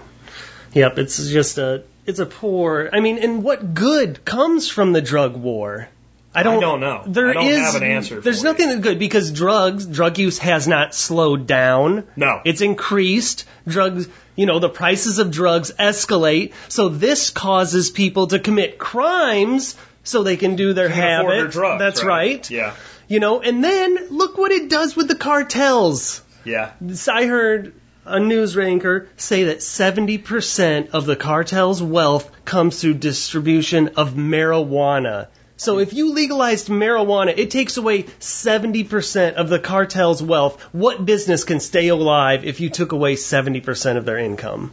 [0.73, 2.89] Yep, it's just a it's a poor.
[2.93, 5.89] I mean, and what good comes from the drug war?
[6.37, 7.03] I don't, don't know.
[7.07, 8.45] There I don't is- have an answer There's you.
[8.45, 12.05] nothing that's good because drugs, drug use has not slowed down.
[12.15, 12.41] No.
[12.45, 13.45] It's increased.
[13.67, 16.53] Drugs, you know, the prices of drugs escalate.
[16.69, 21.29] So this causes people to commit crimes so they can do their habit.
[21.31, 22.49] their drugs, That's right.
[22.51, 22.75] Yeah.
[23.09, 26.23] You know, and then look what it does with the cartels.
[26.45, 26.73] Yeah.
[27.09, 27.73] I heard
[28.05, 35.29] a news anchor say that 70% of the cartel's wealth comes through distribution of marijuana.
[35.59, 40.61] So if you legalized marijuana, it takes away 70% of the cartel's wealth.
[40.73, 44.73] What business can stay alive if you took away 70% of their income?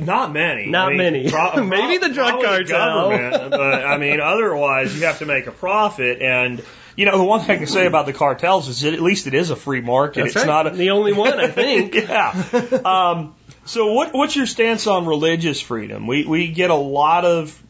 [0.00, 0.66] Not many.
[0.66, 1.30] Not I mean, many.
[1.30, 3.10] pro- Maybe the drug cartel.
[3.50, 6.22] but I mean, otherwise you have to make a profit.
[6.22, 6.62] And
[6.96, 9.26] you know, the one thing I can say about the cartels is that at least
[9.26, 10.22] it is a free market.
[10.22, 10.46] That's it's right.
[10.46, 11.94] not a, the only one, I think.
[12.08, 12.32] yeah.
[12.84, 16.06] Um, so what, what's your stance on religious freedom?
[16.06, 17.62] We, we get a lot of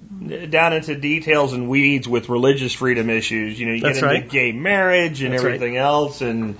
[0.50, 3.58] down into details and weeds with religious freedom issues.
[3.58, 4.30] You know, you That's get into right.
[4.30, 5.54] gay marriage and That's right.
[5.54, 6.20] everything else.
[6.20, 6.56] And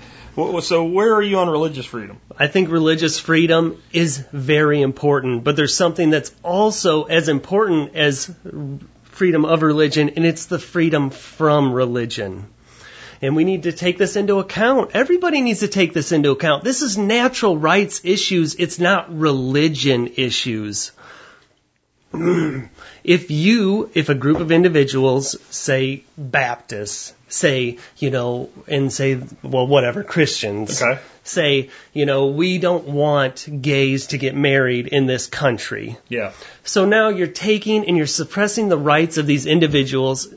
[0.60, 2.18] so where are you on religious freedom?
[2.36, 8.34] I think religious freedom is very important, but there's something that's also as important as
[9.04, 12.46] freedom of religion, and it's the freedom from religion.
[13.20, 14.92] And we need to take this into account.
[14.94, 16.64] Everybody needs to take this into account.
[16.64, 18.56] This is natural rights issues.
[18.56, 20.90] It's not religion issues.
[22.14, 29.66] If you, if a group of individuals, say Baptists, say, you know, and say, well,
[29.66, 31.00] whatever, Christians, Okay.
[31.24, 35.96] say, you know, we don't want gays to get married in this country.
[36.08, 36.32] Yeah.
[36.64, 40.28] So now you're taking and you're suppressing the rights of these individuals.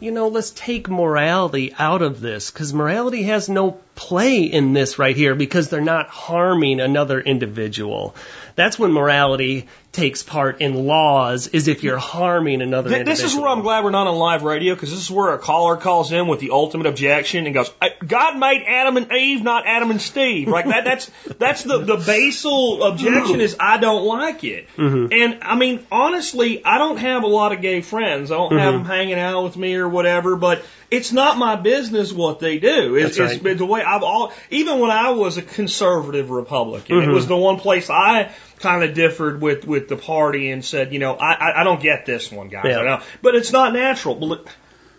[0.00, 4.98] You know, let's take morality out of this because morality has no play in this
[4.98, 8.14] right here because they're not harming another individual.
[8.54, 13.26] That's when morality takes part in laws is if you're harming another Th- individual.
[13.26, 15.38] This is where I'm glad we're not on live radio because this is where a
[15.38, 19.42] caller calls in with the ultimate objection and goes, "I- "God made Adam and Eve,
[19.42, 20.84] not Adam and Steve." Like that.
[20.84, 24.66] That's that's the the basal objection is I don't like it.
[24.76, 25.12] Mm-hmm.
[25.12, 28.30] And I mean, honestly, I don't have a lot of gay friends.
[28.30, 28.84] I don't have mm-hmm.
[28.84, 30.36] them hanging out with me or whatever.
[30.36, 32.94] But it's not my business what they do.
[32.96, 33.56] It's, That's it's right.
[33.56, 37.58] the way I've all even when I was a conservative Republican, it was the one
[37.58, 41.60] place I kind of differed with with the party and said, you know, I I,
[41.60, 42.66] I don't get this one, guys.
[42.66, 43.02] Yeah.
[43.22, 44.38] But it's not natural.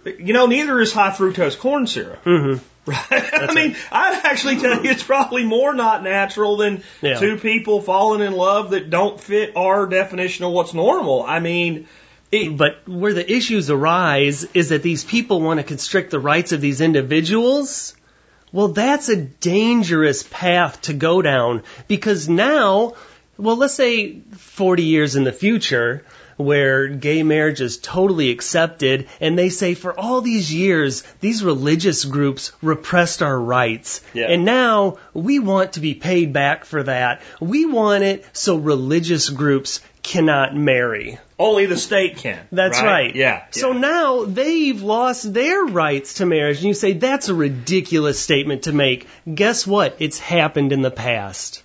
[0.06, 2.24] You know, neither is high fructose corn syrup.
[2.26, 2.64] Mm-hmm.
[2.86, 3.06] Right?
[3.10, 7.18] I mean, I'd actually tell you it's probably more not natural than Yeah.
[7.18, 11.24] two people falling in love that don't fit our definition of what's normal.
[11.24, 11.88] I mean,
[12.34, 16.52] it, But where the issues arise is that these people want to constrict the rights
[16.52, 17.96] of these individuals.
[18.52, 22.94] Well, that's a dangerous path to go down because now,
[23.38, 26.06] well, let's say 40 years in the future,
[26.38, 32.06] where gay marriage is totally accepted, and they say for all these years, these religious
[32.06, 34.02] groups repressed our rights.
[34.14, 34.28] Yeah.
[34.28, 37.22] And now we want to be paid back for that.
[37.40, 41.18] We want it so religious groups cannot marry.
[41.40, 42.40] only the state can.
[42.52, 43.16] That's right.
[43.16, 43.46] Yeah.
[43.52, 43.80] So yeah.
[43.80, 48.72] now they've lost their rights to marriage, and you say that's a ridiculous statement to
[48.72, 49.08] make.
[49.34, 49.96] Guess what?
[50.00, 51.64] It's happened in the past.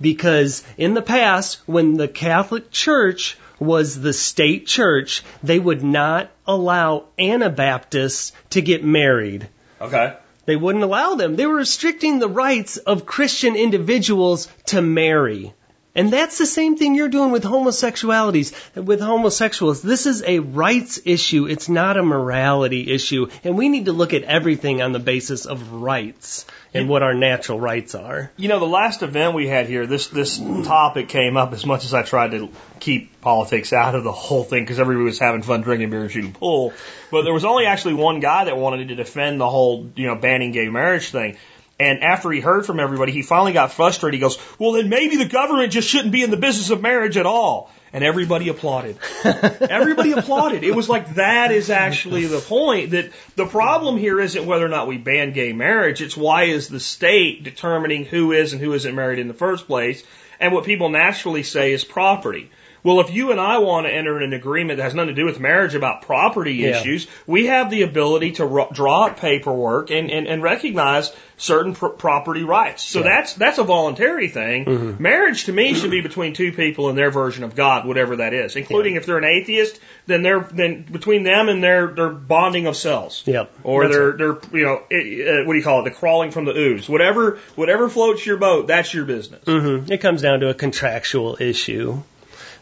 [0.00, 5.22] Because in the past, when the Catholic Church was the state church.
[5.42, 9.48] They would not allow Anabaptists to get married.
[9.80, 10.14] Okay.
[10.44, 11.36] They wouldn't allow them.
[11.36, 15.52] They were restricting the rights of Christian individuals to marry.
[15.96, 19.80] And that's the same thing you're doing with homosexualities, with homosexuals.
[19.80, 21.46] This is a rights issue.
[21.46, 23.28] It's not a morality issue.
[23.42, 27.14] And we need to look at everything on the basis of rights and what our
[27.14, 28.30] natural rights are.
[28.36, 31.86] You know, the last event we had here, this this topic came up as much
[31.86, 35.40] as I tried to keep politics out of the whole thing because everybody was having
[35.40, 36.74] fun drinking beer and shooting pool.
[37.10, 40.16] But there was only actually one guy that wanted to defend the whole, you know,
[40.16, 41.38] banning gay marriage thing.
[41.78, 44.14] And after he heard from everybody, he finally got frustrated.
[44.14, 47.18] He goes, well, then maybe the government just shouldn't be in the business of marriage
[47.18, 47.70] at all.
[47.92, 48.98] And everybody applauded.
[49.24, 50.64] everybody applauded.
[50.64, 54.70] It was like that is actually the point that the problem here isn't whether or
[54.70, 56.02] not we ban gay marriage.
[56.02, 59.66] It's why is the state determining who is and who isn't married in the first
[59.66, 60.02] place.
[60.40, 62.50] And what people naturally say is property.
[62.86, 65.24] Well, if you and I want to enter an agreement that has nothing to do
[65.26, 66.68] with marriage about property Yeah.
[66.80, 71.74] issues, we have the ability to ro- draw up paperwork and, and, and recognize certain
[71.74, 72.84] pr- property rights.
[72.84, 73.06] So Yeah.
[73.16, 74.96] that's that's a voluntary thing.
[75.00, 78.32] Marriage to me should be between two people and their version of God, whatever that
[78.32, 82.68] is, including if they're an atheist, then they're then between them and their their bonding
[82.68, 83.24] of cells.
[83.26, 83.50] Yep.
[83.64, 85.84] Or That's they're they're you know eh, uh, what do you call it?
[85.90, 86.88] The crawling from the ooze.
[86.88, 89.42] Whatever whatever floats your boat, that's your business.
[89.44, 92.00] hmm It comes down to a contractual issue,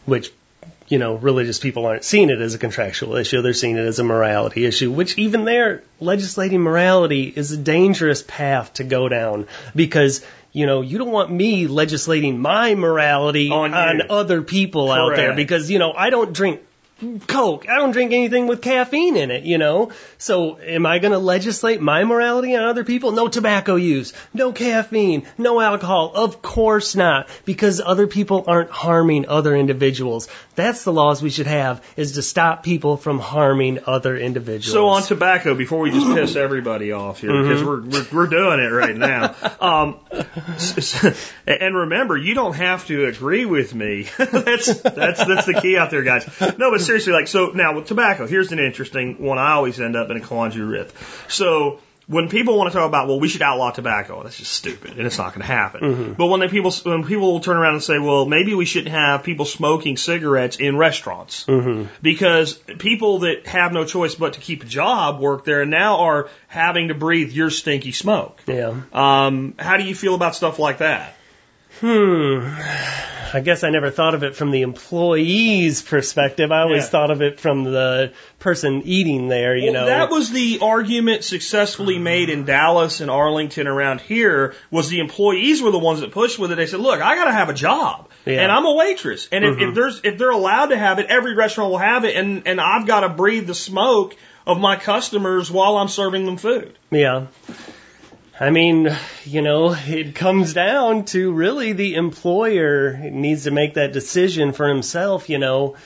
[0.05, 0.31] which,
[0.87, 3.41] you know, religious people aren't seeing it as a contractual issue.
[3.41, 8.23] They're seeing it as a morality issue, which even there, legislating morality is a dangerous
[8.23, 13.73] path to go down because, you know, you don't want me legislating my morality On
[13.73, 16.61] on, other people out there because, you know, I don't drink
[17.27, 17.67] Coke.
[17.67, 19.91] I don't drink anything with caffeine in it, you know?
[20.17, 23.11] So am I going to legislate my morality on other people?
[23.11, 26.13] No tobacco use, no caffeine, no alcohol.
[26.15, 30.29] Of course not, because other people aren't harming other individuals.
[30.55, 34.71] That's the laws we should have, is to stop people from harming other individuals.
[34.71, 38.61] So on tobacco, before we just piss everybody off here, because we're, we're we're doing
[38.61, 39.35] it right now.
[39.59, 39.99] Um,
[41.45, 44.03] and remember, you don't have to agree with me.
[44.17, 46.25] that's that's that's the key out there, guys.
[46.57, 49.37] No, but seriously, like so now with tobacco, here's an interesting one.
[49.37, 51.25] I always end up in a quandary with.
[51.27, 51.79] So.
[52.07, 55.07] When people want to talk about, well, we should outlaw tobacco, that's just stupid, and
[55.07, 56.13] it's not going to happen.
[56.13, 58.93] But when they people, when people will turn around and say, well, maybe we shouldn't
[58.93, 61.47] have people smoking cigarettes in restaurants,
[62.03, 66.01] because people that have no choice but to keep a job work there and now
[66.01, 68.39] are having to breathe your stinky smoke.
[68.45, 68.81] yeah.
[68.93, 71.15] Um, how do you feel about stuff like that?
[71.81, 72.47] Hmm.
[73.33, 76.53] I guess I never thought of it from the employee's perspective.
[76.53, 76.89] I always Yeah.
[76.89, 79.85] thought of it from the person eating there, you Well, know.
[79.87, 85.61] that was the argument successfully made in Dallas and Arlington around here was the employees
[85.61, 86.55] were the ones that pushed with it.
[86.55, 88.41] They said, look, I got to have a job Yeah.
[88.43, 89.27] and I'm a waitress.
[89.33, 92.15] And if, if there's, if they're allowed to have it, every restaurant will have it.
[92.15, 94.15] And, and I've got to breathe the smoke
[94.47, 96.77] of my customers while I'm serving them food.
[96.89, 97.25] Yeah.
[98.37, 98.93] I mean,
[99.23, 104.67] you know, it comes down to really the employer needs to make that decision for
[104.67, 105.77] himself, you know,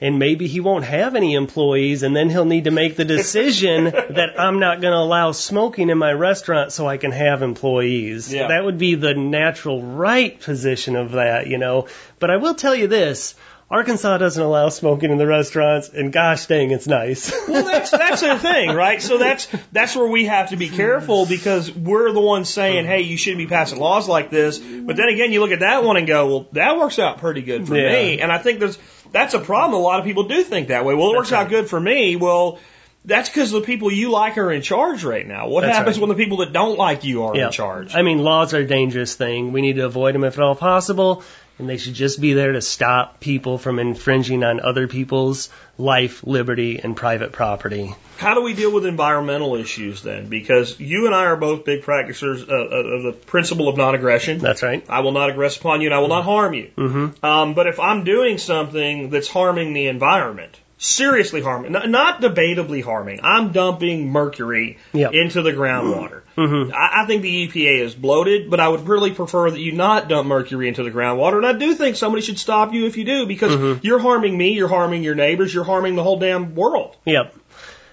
[0.00, 3.84] and maybe he won't have any employees and then he'll need to make the decision
[3.92, 8.32] that I'm not going to allow smoking in my restaurant so I can have employees.
[8.32, 8.48] Yeah.
[8.48, 11.86] That would be the natural right position of that, you know.
[12.18, 13.36] But I will tell you this,
[13.74, 17.32] Arkansas doesn't allow smoking in the restaurants and gosh dang, it's nice.
[17.48, 19.02] Well, that's that's the thing, right?
[19.02, 23.00] So that's that's where we have to be careful because we're the ones saying, "Hey,
[23.02, 25.96] you shouldn't be passing laws like this." But then again, you look at that one
[25.96, 27.92] and go, "Well, that works out pretty good for Yeah.
[27.92, 28.78] me." And I think there's
[29.12, 29.80] that's a problem.
[29.80, 30.94] A lot of people do think that way.
[30.94, 32.16] Well, it works out good for me.
[32.16, 32.58] Well,
[33.04, 35.48] that's because the people you like are in charge right now.
[35.48, 36.08] What That's happens right.
[36.08, 37.46] when the people that don't like you are Yeah.
[37.46, 37.94] in charge?
[37.94, 39.52] I mean, laws are a dangerous thing.
[39.52, 41.22] We need to avoid them if at all possible,
[41.58, 46.24] and they should just be there to stop people from infringing on other people's life,
[46.24, 47.94] liberty, and private property.
[48.16, 50.28] How do we deal with environmental issues then?
[50.28, 54.38] Because you and I are both big practitioners of, the principle of non-aggression.
[54.38, 54.84] That's right.
[54.88, 56.70] I will not aggress upon you and I will not harm you.
[56.76, 57.24] Mm-hmm.
[57.24, 62.82] Um, but if I'm doing something that's harming the environment, seriously harming, not, not debatably
[62.84, 65.12] harming, I'm dumping mercury Yep.
[65.14, 66.20] into the groundwater.
[66.36, 66.72] Mm-hmm.
[66.74, 70.08] I, I think the EPA is bloated, but I would really prefer that you not
[70.08, 71.36] dump mercury into the groundwater.
[71.38, 73.86] And I do think somebody should stop you if you do, because Mm-hmm.
[73.86, 76.96] you're harming me, you're harming your neighbors, you're harming the whole damn world.
[77.06, 77.34] Yep.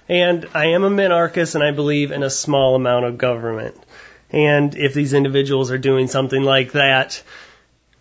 [0.10, 3.76] And I am a minarchist, and I believe in a small amount of government.
[4.32, 7.22] And if these individuals are doing something like that,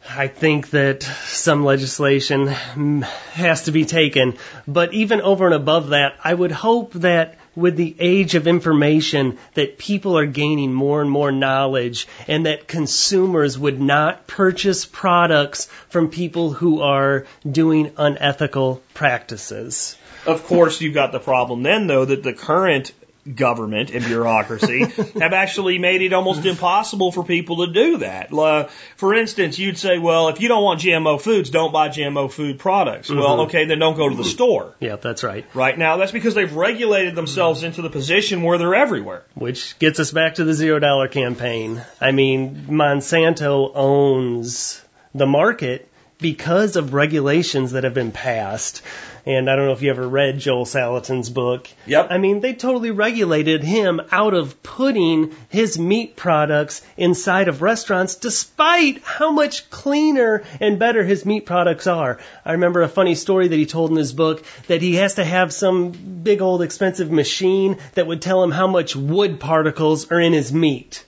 [0.08, 4.38] I think that some legislation has to be taken.
[4.66, 9.38] But even over and above that, I would hope that with the age of information
[9.55, 15.66] that people are gaining more and more knowledge and that consumers would not purchase products
[15.88, 19.96] from people who are doing unethical practices.
[20.26, 22.92] Of course, you've got the problem then, though, that the current
[23.34, 24.84] government and bureaucracy
[25.20, 28.32] have actually made it almost impossible for people to do that.
[28.32, 32.30] Uh, for instance, you'd say, well, if you don't want GMO foods, don't buy GMO
[32.30, 33.10] food products.
[33.10, 33.20] Mm-hmm.
[33.20, 34.74] Well, okay, then don't go to the store.
[34.80, 35.44] Yeah, that's right.
[35.54, 39.24] Right now, that's because they've regulated themselves into the position where they're everywhere.
[39.34, 41.82] Which gets us back to the zero dollar campaign.
[42.00, 44.82] I mean, Monsanto owns
[45.14, 45.88] the market
[46.20, 48.82] because of regulations that have been passed.
[49.26, 51.68] And I don't know if you ever read Joel Salatin's book.
[51.86, 52.08] Yep.
[52.10, 58.16] I mean, they totally regulated him out of putting his meat products inside of restaurants
[58.16, 62.18] despite how much cleaner and better his meat products are.
[62.44, 65.24] I remember a funny story that he told in his book that he has to
[65.24, 70.20] have some big old expensive machine that would tell him how much wood particles are
[70.20, 71.04] in his meat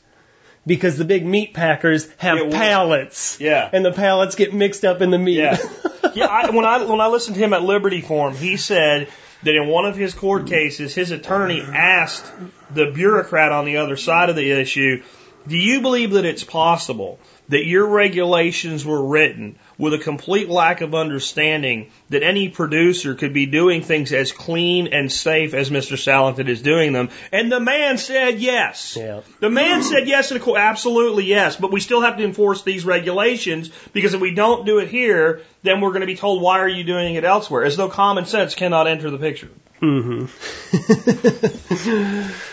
[0.66, 3.40] because the big meat packers have yeah, pallets.
[3.40, 3.68] Yeah.
[3.72, 5.38] And the pallets get mixed up in the meat.
[5.38, 5.58] Yeah.
[6.14, 6.26] yeah.
[6.26, 9.08] I, when I when I listened to him at Liberty Forum, he said
[9.42, 12.24] that in one of his court cases, his attorney asked
[12.70, 15.02] the bureaucrat on the other side of the issue,
[15.48, 17.18] "Do you believe that it's possible
[17.52, 23.34] that your regulations were written with a complete lack of understanding that any producer could
[23.34, 25.98] be doing things as clean and safe as Mr.
[25.98, 27.10] Salatin is doing them.
[27.30, 28.96] And the man said yes.
[28.98, 29.20] Yeah.
[29.40, 33.68] The man said yes, and absolutely yes, but we still have to enforce these regulations
[33.92, 36.68] because if we don't do it here, then we're going to be told, why are
[36.68, 37.64] you doing it elsewhere?
[37.64, 39.50] As though common sense cannot enter the picture.
[39.82, 40.24] Mm-hmm.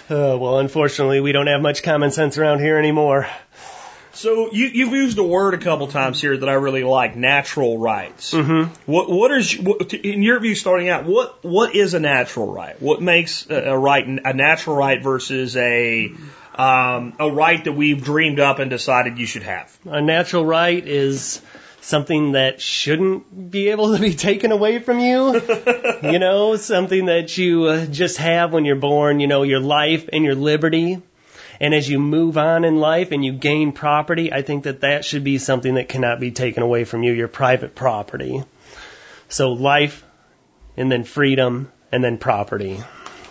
[0.14, 3.28] uh, well, unfortunately, we don't have much common sense around here anymore.
[4.14, 7.78] So you, you've used a word a couple times here that I really like, natural
[7.78, 8.34] rights.
[8.34, 8.74] Mm-hmm.
[8.92, 12.82] What, what is, what, in your view, starting out, what, what is a natural right?
[12.82, 16.12] What makes a, a right a natural right versus a,
[16.56, 19.78] um, a right that we've dreamed up and decided you should have?
[19.86, 21.42] A natural right is
[21.82, 25.42] something that shouldn't be able to be taken away from you.
[26.04, 30.10] you know, something that you uh, just have when you're born, you know, your life
[30.12, 31.02] and your liberty.
[31.60, 35.04] And as you move on in life and you gain property, I think that that
[35.04, 38.44] should be something that cannot be taken away from you, your private property.
[39.28, 40.04] So life
[40.78, 42.80] and then freedom and then property.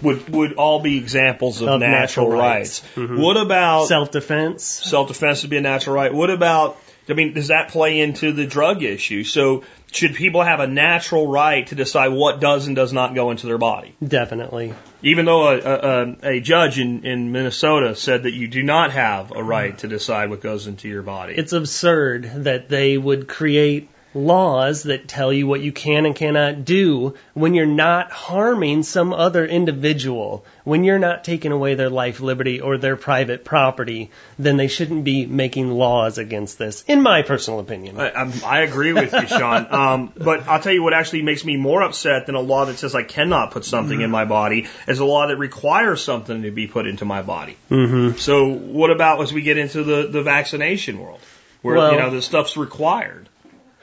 [0.03, 2.83] Would would all be examples of, of natural, natural, rights.
[2.83, 2.97] rights.
[2.97, 3.21] Mm-hmm.
[3.21, 4.63] What about self defense?
[4.63, 6.15] Self defense would be a natural right.
[6.15, 6.79] What about
[7.09, 9.25] I mean, does that play into the drug issue?
[9.25, 13.31] So should people have a natural right to decide what does and does not go
[13.31, 13.95] into their body?
[14.07, 14.75] Definitely.
[15.03, 19.33] Even though a, a, a judge in, in Minnesota said that you do not have
[19.33, 21.35] a right to decide what goes into your body.
[21.37, 26.65] It's absurd that they would create laws that tell you what you can and cannot
[26.65, 32.21] do when you're not harming some other individual, when you're not taking away their life,
[32.21, 37.23] liberty, or their private property, then they shouldn't be making laws against this, in my
[37.23, 38.01] personal opinion.
[38.01, 39.67] I, I agree with you, Sean.
[39.79, 42.79] Um, but I'll tell you what actually makes me more upset than a law that
[42.79, 46.51] says I cannot put something in my body is a law that requires something to
[46.51, 47.57] be put into my body.
[47.71, 48.17] Mm-hmm.
[48.17, 51.21] So what about as we get into the, the vaccination world?
[51.63, 53.29] Where, well, you know, the stuff's required.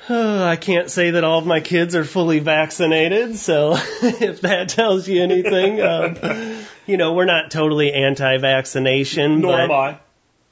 [0.09, 5.07] I can't say that all of my kids are fully vaccinated, so if that tells
[5.07, 9.41] you anything, um, you know, we're not totally anti-vaccination.
[9.41, 9.99] Nor but, am I.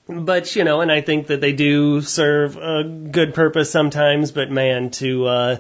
[0.07, 4.49] But, you know, and I think that they do serve a good purpose sometimes, but
[4.49, 5.57] man, to, uh,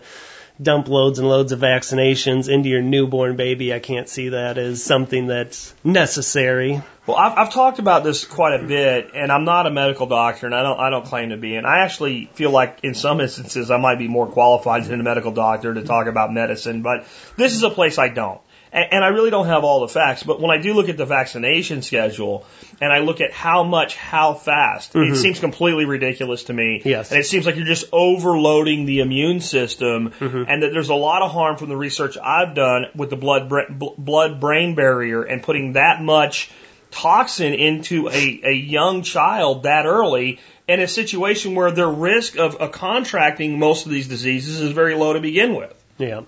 [0.61, 4.83] dump loads and loads of vaccinations into your newborn baby, I can't see that as
[4.83, 6.81] something that's necessary.
[7.05, 10.45] Well, I've, I've talked about this quite a bit, and I'm not a medical doctor,
[10.45, 11.55] and I don't I don't claim to be.
[11.55, 15.03] And I actually feel like in some instances I might be more qualified than a
[15.03, 18.39] medical doctor to talk about medicine, but this is a place I don't.
[18.73, 20.97] And, and I really don't have all the facts, but when I do look at
[20.97, 22.45] the vaccination schedule
[22.81, 25.13] and I look at how much, how fast, mm-hmm.
[25.13, 26.81] it seems completely ridiculous to me.
[26.83, 27.11] Yes.
[27.11, 30.43] And it seems like you're just overloading the immune system mm-hmm.
[30.47, 33.51] and that there's a lot of harm from the research I've done with the blood,
[33.97, 36.51] blood brain barrier and putting that much
[36.89, 42.61] toxin into a, a young child that early in a situation where their risk of
[42.61, 45.73] uh, contracting most of these diseases is very low to begin with.
[45.97, 46.21] Yeah.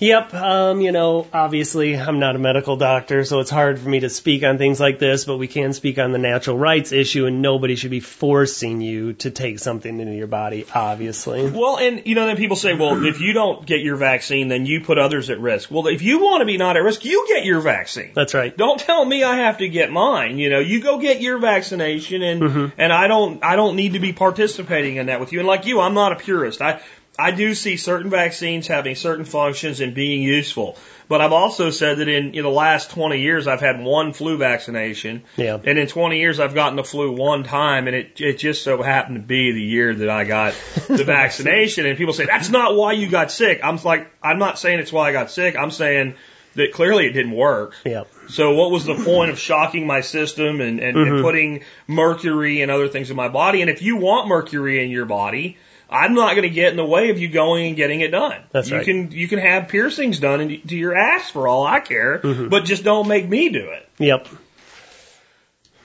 [0.00, 0.32] Yep.
[0.32, 4.08] Um, you know, obviously, I'm not a medical doctor, so it's hard for me to
[4.08, 7.42] speak on things like this, but we can speak on the natural rights issue, and
[7.42, 11.50] nobody should be forcing you to take something into your body, obviously.
[11.50, 14.64] Well, and you know, then people say, well, if you don't get your vaccine, then
[14.64, 15.70] you put others at risk.
[15.70, 18.12] Well, if you want to be not at risk, you get your vaccine.
[18.14, 18.56] That's right.
[18.56, 20.38] Don't tell me I have to get mine.
[20.38, 24.00] You know, you go get your vaccination, and and I don't I don't need to
[24.00, 25.40] be participating in that with you.
[25.40, 26.62] And like you, I'm not a purist.
[26.62, 26.80] I
[27.20, 30.76] I do see certain vaccines having certain functions and being useful.
[31.08, 34.38] But I've also said that in, in the last 20 years, I've had one flu
[34.38, 35.24] vaccination.
[35.36, 35.58] Yeah.
[35.62, 38.80] And in 20 years, I've gotten the flu one time, and it, it just so
[38.80, 40.54] happened to be the year that I got
[40.86, 41.84] the vaccination.
[41.86, 43.58] And people say, that's not why you got sick.
[43.62, 45.56] I'm like, I'm not saying it's why I got sick.
[45.56, 46.14] I'm saying
[46.54, 47.74] that clearly it didn't work.
[47.84, 48.08] Yep.
[48.28, 51.22] So what was the point of shocking my system and, and, and mm-hmm.
[51.22, 53.62] putting mercury and other things in my body?
[53.62, 55.58] And if you want mercury in your body,
[55.90, 58.40] I'm not going to get in the way of you going and getting it done.
[58.52, 58.84] That's you right.
[58.84, 62.48] can you can have piercings done into your ass for all I care, mm-hmm.
[62.48, 63.88] but just don't make me do it.
[63.98, 64.28] Yep.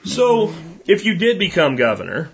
[0.04, 0.54] So
[0.86, 2.30] if you did become governor,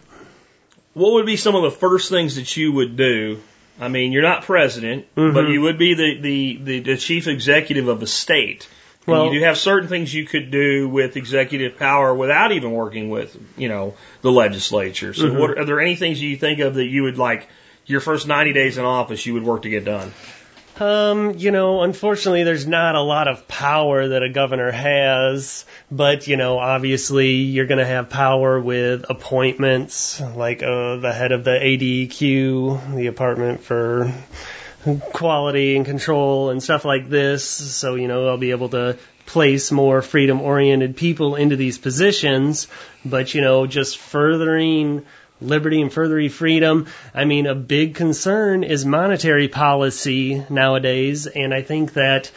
[0.92, 3.40] what would be some of the first things that you would do?
[3.80, 5.50] I mean, you're not president, but mm-hmm.
[5.50, 8.68] you would be the, the, the, the chief executive of a state.
[9.06, 12.72] And Well- you do have certain things you could do with executive power without even
[12.72, 15.14] working with, you know, the legislature.
[15.14, 15.38] So mm-hmm.
[15.38, 17.48] what, are there any things you think of that you would like,
[17.86, 20.12] your first 90 days in office, you would work to get done?
[20.80, 26.26] Um, you know, unfortunately, there's not a lot of power that a governor has, but
[26.26, 31.44] you know, obviously, you're going to have power with appointments, like uh, the head of
[31.44, 34.12] the ADEQ, the Department for
[35.12, 37.44] Quality and Control, and stuff like this.
[37.44, 42.66] So you know, they'll be able to place more freedom-oriented people into these positions,
[43.04, 45.04] but you know, just furthering
[45.44, 46.86] liberty and furthering freedom.
[47.14, 52.30] I mean, a big concern is monetary policy nowadays, and I think that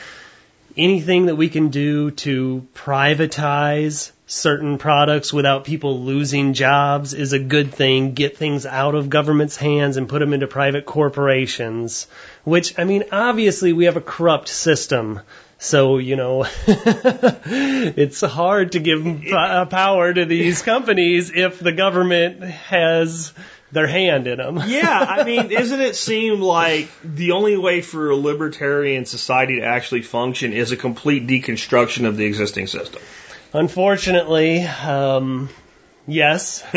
[0.78, 7.40] anything that we can do to privatize certain products without people losing jobs is a
[7.40, 8.14] good thing.
[8.14, 12.08] Get things out of government's hands and put them into private corporations,
[12.44, 15.22] which, I mean, obviously we have a corrupt system.
[15.66, 19.04] So, you know, it's hard to give
[19.34, 23.34] uh, power to these companies if the government has
[23.72, 24.62] their hand in them.
[24.68, 29.66] Yeah, I mean, doesn't it seem like the only way for a libertarian society to
[29.66, 33.02] actually function is a complete deconstruction of the existing system?
[33.52, 35.50] Unfortunately, um,
[36.08, 36.62] yes.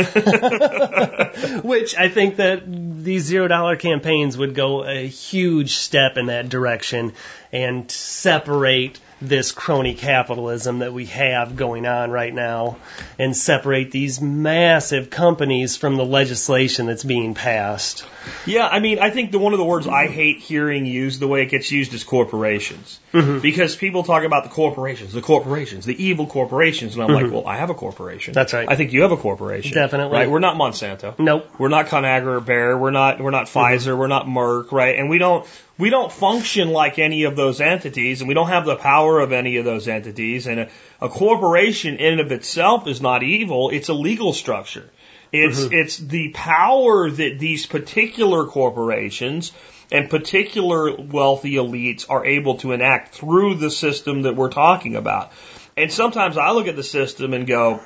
[1.63, 6.49] Which I think that these zero dollar campaigns would go a huge step in that
[6.49, 7.13] direction
[7.53, 12.77] and separate this crony capitalism that we have going on right now
[13.19, 18.05] and separate these massive companies from the legislation that's being passed.
[18.47, 21.29] Yeah, I mean, I think the one of the words I hate hearing used the
[21.29, 23.01] way it gets used is corporations.
[23.13, 23.41] Mm-hmm.
[23.41, 27.35] Because people talk about the corporations, the corporations, the evil corporations, and I'm like, mm-hmm.
[27.35, 28.35] well, I have a corporation.
[28.35, 28.69] That's right.
[28.69, 29.73] I think you have a corporation.
[29.73, 30.19] Definitely.
[30.19, 30.31] Right?
[30.31, 31.19] We're not Monsanto.
[31.19, 31.49] Nope.
[31.59, 32.77] We're not Conagra or Bayer.
[32.77, 33.59] We're not we're not mm-hmm.
[33.59, 33.97] Pfizer.
[33.99, 34.99] We're not Merck, right?
[34.99, 35.47] And we don't
[35.79, 39.33] we don't function like any of those entities, and we don't have the power of
[39.33, 40.47] any of those entities.
[40.47, 40.69] And a,
[41.01, 44.91] a corporation in and of itself is not evil; it's a legal structure.
[45.33, 45.75] It's mm-hmm.
[45.75, 49.53] it's the power that these particular corporations
[49.91, 55.33] and particular wealthy elites are able to enact through the system that we're talking about.
[55.77, 57.81] And sometimes I look at the system and go,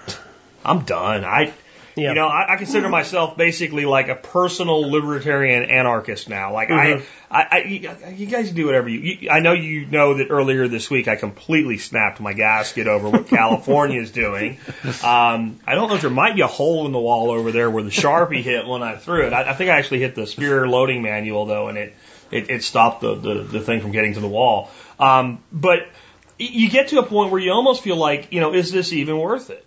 [0.65, 1.25] I'm done.
[1.25, 1.53] I
[1.95, 2.09] Yeah.
[2.11, 6.53] you know, I, I consider myself basically like a personal libertarian anarchist now.
[6.53, 9.31] Like I, I, I, you- you guys do whatever you, you.
[9.31, 13.27] I know you know that earlier this week I completely snapped my gasket over what
[13.29, 14.59] California is doing.
[15.05, 17.71] Um, I don't know if there might be a hole in the wall over there
[17.71, 19.33] where the sharpie hit when I threw it.
[19.33, 21.95] I, I think I actually hit the spear loading manual though, and it,
[22.31, 24.71] it, it stopped the, the the thing from getting to the wall.
[24.99, 25.81] Um, but
[26.39, 29.19] you get to a point where you almost feel like, you know, is this even
[29.19, 29.65] worth it?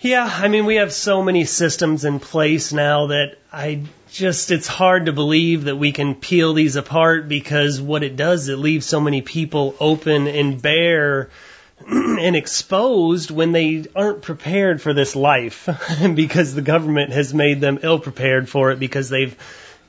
[0.00, 3.82] Yeah, I mean, we have so many systems in place now that I
[4.12, 8.48] just, it's hard to believe that we can peel these apart because what it does,
[8.48, 11.30] it leaves so many people open and bare
[11.88, 15.68] and exposed when they aren't prepared for this life
[16.14, 19.36] because the government has made them ill prepared for it because they've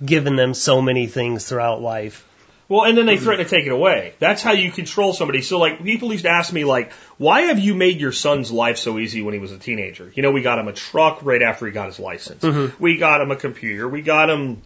[0.04, 2.26] given them so many things throughout life.
[2.70, 4.14] Well, and then they threaten to take it away.
[4.20, 5.42] That's how you control somebody.
[5.42, 8.78] So, like, people used to ask me, like, why have you made your son's life
[8.78, 10.12] so easy when he was a teenager?
[10.14, 12.44] You know, we got him a truck right after he got his license.
[12.80, 13.90] We got him a computer.
[13.90, 14.62] We got him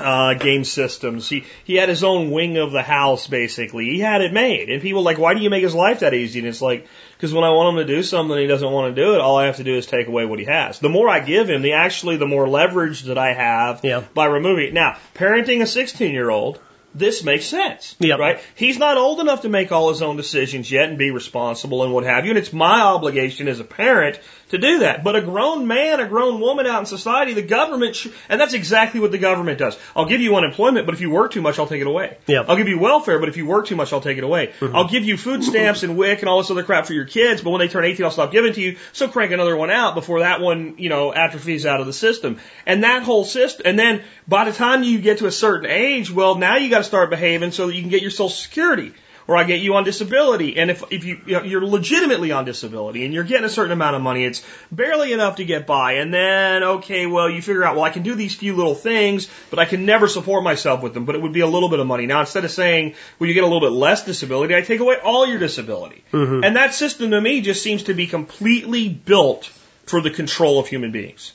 [0.00, 1.28] uh, game systems.
[1.28, 3.84] He he had his own wing of the house, basically.
[3.86, 4.68] He had it made.
[4.68, 6.40] And people like, why do you make his life that easy?
[6.40, 6.86] And it's like,
[7.16, 9.36] because when I want him to do something he doesn't want to do it, all
[9.36, 10.78] I have to do is take away what he has.
[10.78, 14.02] The more I give him, the actually the more leverage that I have Yeah.
[14.14, 14.72] by removing it.
[14.74, 16.60] Now, parenting a 16 year old
[16.94, 17.94] this makes sense.
[17.98, 18.18] Yep.
[18.18, 18.40] Right?
[18.54, 21.92] He's not old enough to make all his own decisions yet and be responsible and
[21.92, 22.30] what have you.
[22.30, 24.18] And it's my obligation as a parent
[24.50, 25.04] to do that.
[25.04, 28.54] But a grown man, a grown woman out in society, the government, sh- and that's
[28.54, 29.78] exactly what the government does.
[29.94, 32.16] I'll give you unemployment, but if you work too much, I'll take it away.
[32.26, 32.46] Yep.
[32.48, 34.48] I'll give you welfare, but if you work too much, I'll take it away.
[34.58, 34.74] Mm-hmm.
[34.74, 37.42] I'll give you food stamps and WIC and all this other crap for your kids,
[37.42, 38.78] but when they turn 18, I'll stop giving to you.
[38.92, 42.38] So crank another one out before that one, you know, atrophies out of the system.
[42.66, 46.10] And that whole system, and then by the time you get to a certain age,
[46.10, 48.92] well, now you got to start behaving so that you can get your Social Security.
[49.28, 52.46] Or I get you on disability, and if if you you know, you're legitimately on
[52.46, 55.96] disability and you're getting a certain amount of money, it's barely enough to get by.
[55.96, 59.28] And then okay, well you figure out well I can do these few little things,
[59.50, 61.04] but I can never support myself with them.
[61.04, 62.06] But it would be a little bit of money.
[62.06, 64.96] Now instead of saying well you get a little bit less disability, I take away
[64.96, 66.02] all your disability.
[66.10, 66.44] Mm-hmm.
[66.44, 69.44] And that system to me just seems to be completely built
[69.84, 71.34] for the control of human beings.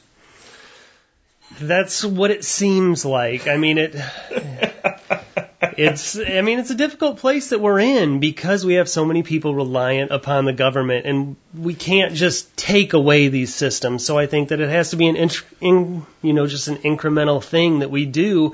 [1.62, 3.48] That's what it seems like.
[3.48, 3.96] I mean, it.
[5.78, 9.24] It's, I mean, it's a difficult place that we're in because we have so many
[9.24, 14.06] people reliant upon the government and we can't just take away these systems.
[14.06, 15.30] So I think that it has to be an,
[15.62, 18.54] in, you know, just an incremental thing that we do.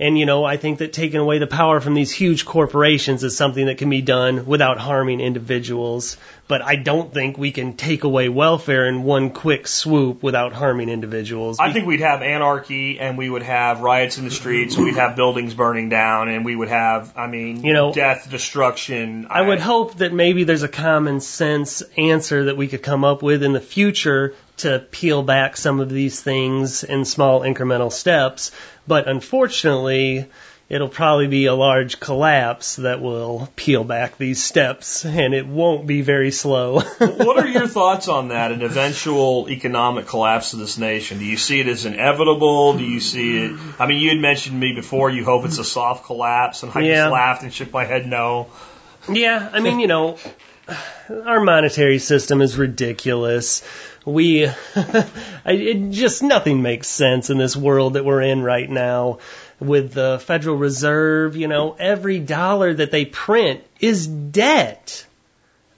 [0.00, 3.36] And, you know, I think that taking away the power from these huge corporations is
[3.36, 6.16] something that can be done without harming individuals.
[6.46, 10.88] But I don't think we can take away welfare in one quick swoop without harming
[10.88, 11.58] individuals.
[11.58, 14.94] I think we'd have anarchy and we would have riots in the streets and we'd
[14.94, 19.26] have buildings burning down and we would have, I mean, You know, death, destruction.
[19.28, 23.20] I would hope that maybe there's a common sense answer that we could come up
[23.20, 28.50] with in the future to peel back some of these things in small incremental steps.
[28.86, 30.26] But unfortunately,
[30.68, 35.86] it'll probably be a large collapse that will peel back these steps and it won't
[35.86, 36.80] be very slow.
[36.98, 41.18] what are your thoughts on that, an eventual economic collapse of this nation?
[41.18, 42.76] Do you see it as inevitable?
[42.76, 43.58] Do you see it?
[43.78, 46.72] I mean, you had mentioned to me before you hope it's a soft collapse, and
[46.74, 46.94] I Yeah.
[46.96, 48.48] just laughed and shook my head no.
[49.10, 50.18] Yeah, I mean, you know,
[51.10, 53.62] our monetary system is ridiculous.
[54.04, 54.48] We,
[55.46, 59.18] it just nothing makes sense in this world that we're in right now.
[59.60, 65.04] With the Federal Reserve, you know, every dollar that they print is debt.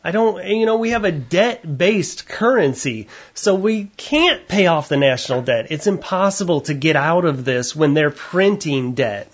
[0.05, 4.91] I don't, you know, we have a debt based currency, so we can't pay off
[4.91, 5.69] the national debt.
[5.71, 9.31] It's impossible to get out of this when they're printing debt.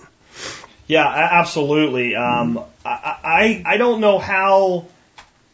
[0.87, 2.15] Yeah, absolutely.
[2.15, 2.89] Um, I,
[3.25, 4.87] I I don't know how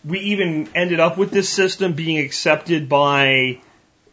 [0.05, 3.61] we even ended up with this system being accepted by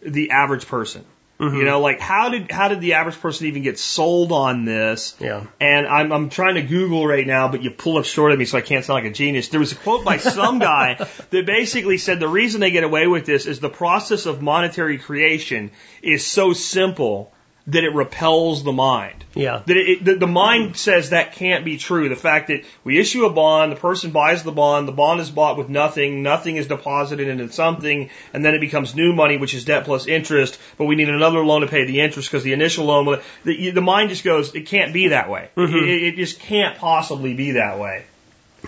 [0.01, 1.05] the average person.
[1.39, 1.65] You mm-hmm.
[1.65, 5.15] know, like how did how did the average person even get sold on this?
[5.21, 5.45] Yeah.
[5.61, 8.43] And I'm I'm trying to Google right now, but you pull up short of me,
[8.43, 9.47] so I can't sound like a genius.
[9.47, 10.95] There was a quote by some guy
[11.29, 14.97] that basically said the reason they get away with this is the process of monetary
[14.97, 15.71] creation
[16.01, 17.31] is so simple
[17.69, 19.23] that it repels the mind.
[19.35, 19.61] Yeah.
[19.65, 22.09] That it, the, the mind says that can't be true.
[22.09, 25.29] The fact that we issue a bond, the person buys the bond, the bond is
[25.29, 29.53] bought with nothing, nothing is deposited into something, and then it becomes new money, which
[29.53, 32.53] is debt plus interest, but we need another loan to pay the interest because the
[32.53, 35.49] initial loan, the, the mind just goes, it can't be that way.
[35.55, 35.75] Mm-hmm.
[35.75, 38.05] It, it just can't possibly be that way.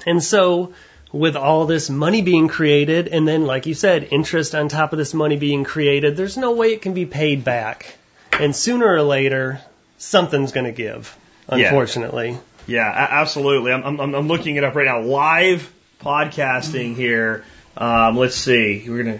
[0.06, 0.74] And so,
[1.12, 4.98] with all this money being created, and then, like you said, interest on top of
[4.98, 7.98] this money being created, there's no way it can be paid back.
[8.42, 9.62] And sooner or later,
[10.00, 11.16] something's going to give,
[11.48, 12.38] unfortunately.
[12.66, 13.72] Yeah, a- absolutely.
[13.72, 15.02] I'm, I'm, I'm looking it up right now.
[15.02, 15.72] Live
[16.02, 17.46] podcasting here.
[17.78, 18.84] Um, let's see.
[18.88, 19.20] We're gonna.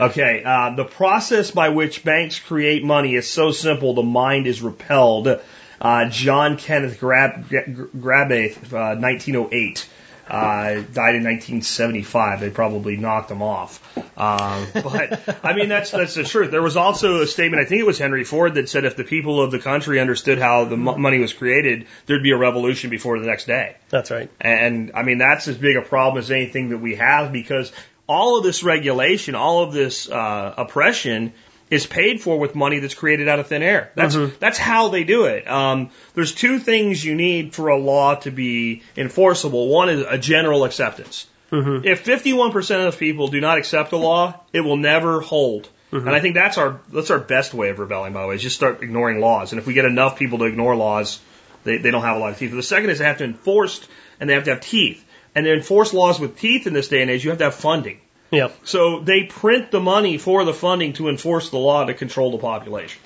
[0.00, 3.94] Okay, uh, the process by which banks create money is so simple.
[3.94, 5.40] The mind is repelled.
[5.80, 9.88] Uh, John Kenneth Grab, Grabath, uh, 1908.
[10.28, 12.40] Uh, died in 1975.
[12.40, 13.96] They probably knocked him off.
[13.96, 16.50] Um, but I mean, that's that's the truth.
[16.50, 17.62] There was also a statement.
[17.62, 20.38] I think it was Henry Ford that said if the people of the country understood
[20.38, 23.76] how the mo- money was created, there'd be a revolution before the next day.
[23.88, 24.30] That's right.
[24.40, 27.72] And I mean, that's as big a problem as anything that we have because
[28.06, 31.32] all of this regulation, all of this uh, oppression
[31.70, 33.92] is paid for with money that's created out of thin air.
[33.94, 34.36] That's mm-hmm.
[34.38, 35.48] that's how they do it.
[35.48, 39.68] Um, there's two things you need for a law to be enforceable.
[39.68, 41.26] One is a general acceptance.
[41.50, 41.86] Mm-hmm.
[41.86, 45.68] If 51% of people do not accept a law, it will never hold.
[45.92, 46.06] Mm-hmm.
[46.06, 48.12] And I think that's our that's our best way of rebelling.
[48.12, 49.52] By the way, is just start ignoring laws.
[49.52, 51.20] And if we get enough people to ignore laws,
[51.64, 52.52] they, they don't have a lot of teeth.
[52.52, 53.86] The second is they have to enforce
[54.20, 55.04] and they have to have teeth.
[55.34, 57.54] And to enforce laws with teeth in this day and age, you have to have
[57.54, 58.00] funding.
[58.30, 58.56] Yep.
[58.64, 62.38] So they print the money for the funding to enforce the law to control the
[62.38, 63.00] population.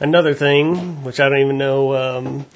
[0.00, 2.46] Another thing, which I don't even know um,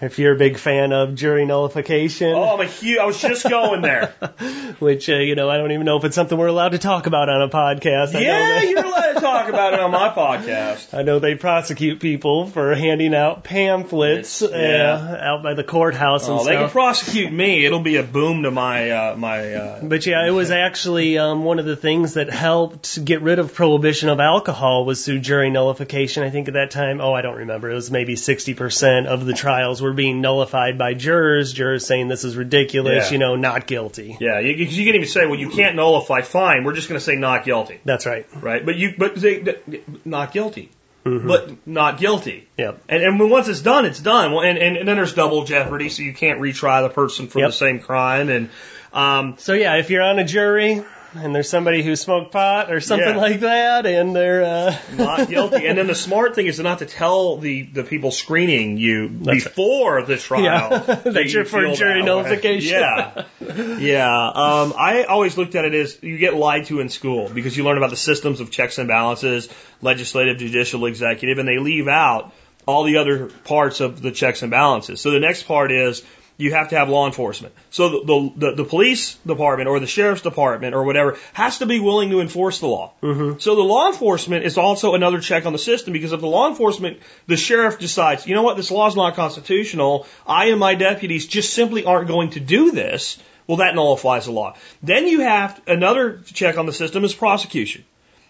[0.00, 2.32] if you're a big fan of jury nullification.
[2.32, 2.98] Oh, I'm a huge.
[2.98, 4.14] I was just going there.
[4.78, 7.06] which uh, you know I don't even know if it's something we're allowed to talk
[7.06, 8.14] about on a podcast.
[8.14, 10.96] I yeah, they, you're allowed to talk about it on my podcast.
[10.96, 14.92] I know they prosecute people for handing out pamphlets yeah.
[14.92, 17.64] uh, out by the courthouse and Oh, they can prosecute me.
[17.64, 19.54] It'll be a boom to my uh, my.
[19.54, 23.38] Uh, but yeah, it was actually um, one of the things that helped get rid
[23.38, 26.22] of prohibition of alcohol was through jury nullification.
[26.22, 29.32] I think at that time, oh, I don't remember, it was maybe 60% of the
[29.32, 33.12] trials were being nullified by jurors, jurors saying this is ridiculous, Yeah.
[33.12, 34.16] you know, not guilty.
[34.20, 36.22] yeah, you, you can even say, well, you can't nullify.
[36.22, 38.26] Fine, we're just going to say not guilty, That's right.
[38.42, 38.64] right?
[38.66, 39.56] But you, but they,
[40.04, 40.70] not guilty,
[41.04, 42.48] but not guilty.
[42.56, 42.82] Yep.
[42.88, 44.32] And, and when once it's done, it's done.
[44.32, 47.38] Well, and, and, and then there's double jeopardy, so you can't retry the person for
[47.40, 47.48] Yep.
[47.50, 48.28] the same crime.
[48.30, 48.48] And
[48.92, 50.82] um, So yeah, if you're on a jury
[51.14, 53.16] and there's somebody who smoked pot or something Yeah.
[53.16, 55.66] like that, and they're uh, not guilty.
[55.66, 59.44] and then the smart thing is not to tell the, the people screening you That's
[59.44, 60.68] before the trial Yeah.
[60.78, 62.72] that That you you're for jury nullification.
[62.78, 64.28] Yeah, yeah.
[64.28, 67.64] Um, I always looked at it as you get lied to in school because you
[67.64, 69.48] learn about the systems of checks and balances,
[69.82, 72.32] legislative, judicial, executive, and they leave out
[72.66, 75.00] all the other parts of the checks and balances.
[75.00, 76.02] So the next part is
[76.36, 77.54] you have to have law enforcement.
[77.70, 81.66] So the, the, the, the police department or the sheriff's department or whatever has to
[81.66, 82.92] be willing to enforce the law.
[83.02, 83.38] Mm-hmm.
[83.38, 86.48] So the law enforcement is also another check on the system because if the law
[86.48, 90.74] enforcement, the sheriff decides, you know what, this law is not constitutional, I and my
[90.74, 94.56] deputies just simply aren't going to do this, well, that nullifies the law.
[94.82, 97.84] Then you have another check on the system is prosecution.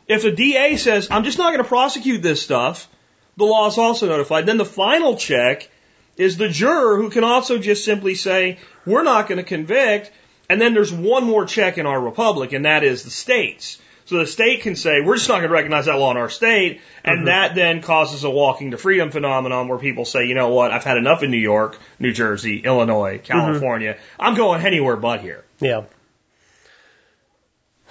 [0.07, 2.88] If the DA says, I'm just not going to prosecute this stuff,
[3.36, 4.44] the law is also notified.
[4.44, 5.70] Then the final check
[6.16, 10.10] is the juror who can also just simply say, we're not going to convict.
[10.48, 13.80] And then there's one more check in our republic, and that is the states.
[14.06, 16.28] So the state can say, we're just not going to recognize that law in our
[16.28, 16.82] state.
[17.02, 17.26] And mm-hmm.
[17.26, 20.84] that then causes a walking to freedom phenomenon where people say, you know what, I've
[20.84, 23.24] had enough in New York, New Jersey, Illinois, mm-hmm.
[23.24, 23.96] California.
[24.20, 25.44] I'm going anywhere but here.
[25.60, 25.84] yeah.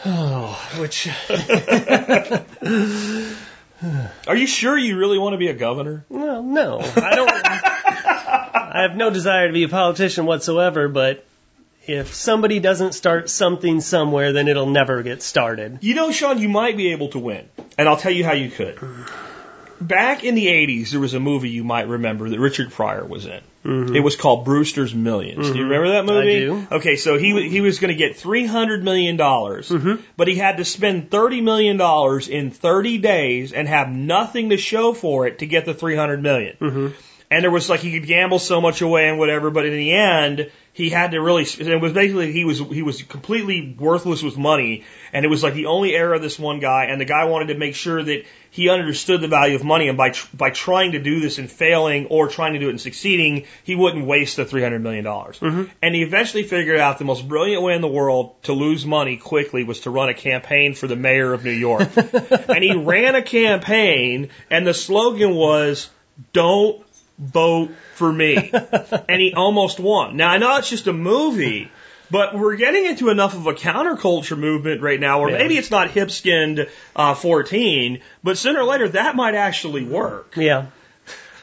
[0.06, 1.08] Oh, which
[4.28, 6.06] Are you sure you really want to be a governor?
[6.10, 7.30] well, no, I don't.
[8.74, 11.24] I have no desire to be a politician whatsoever, but
[11.86, 15.78] if somebody doesn't start something somewhere, then it'll never get started.
[15.82, 17.48] You know, Sean, you might be able to win.
[17.78, 18.80] And I'll tell you how you could.
[19.80, 23.28] Back in the 80s, there was a movie you might remember that Richard Pryor was
[23.28, 23.42] in.
[23.64, 23.96] Mm-hmm.
[23.96, 25.72] It was called Brewster's Millions Do you mm-hmm.
[25.72, 26.40] remember that movie?
[26.40, 26.68] do.
[26.72, 30.02] Okay, so he he was going to get $300 million, mm-hmm.
[30.18, 31.80] but he had to spend $30 million
[32.30, 36.58] in 30 days and have nothing to show for it to get the $300 million.
[37.34, 39.92] And there was like he could gamble so much away and whatever, but in the
[39.92, 41.44] end, he had to really.
[41.44, 45.56] It was basically he was he was completely worthless with money, and it was like
[45.56, 46.86] the only error of this one guy.
[46.86, 49.98] And the guy wanted to make sure that he understood the value of money, and
[49.98, 52.82] by tr- by trying to do this and failing, or trying to do it and
[52.82, 55.40] succeeding, he wouldn't waste the three hundred million dollars.
[55.40, 55.72] Mm-hmm.
[55.82, 59.18] And he eventually figured out the most brilliant way in the world to lose money
[59.18, 61.90] quickly was to run a campaign for the mayor of New York.
[61.98, 65.90] and he ran a campaign, and the slogan was
[66.32, 66.84] "Don't
[67.24, 68.52] vote for me.
[69.10, 70.18] and he almost won.
[70.18, 71.72] Now I know it's just a movie,
[72.12, 75.38] but we're getting into enough of a counterculture movement right now where Yeah.
[75.40, 80.34] maybe it's not Hipskind uh, 14, but sooner or later that might actually work.
[80.36, 80.68] Yeah.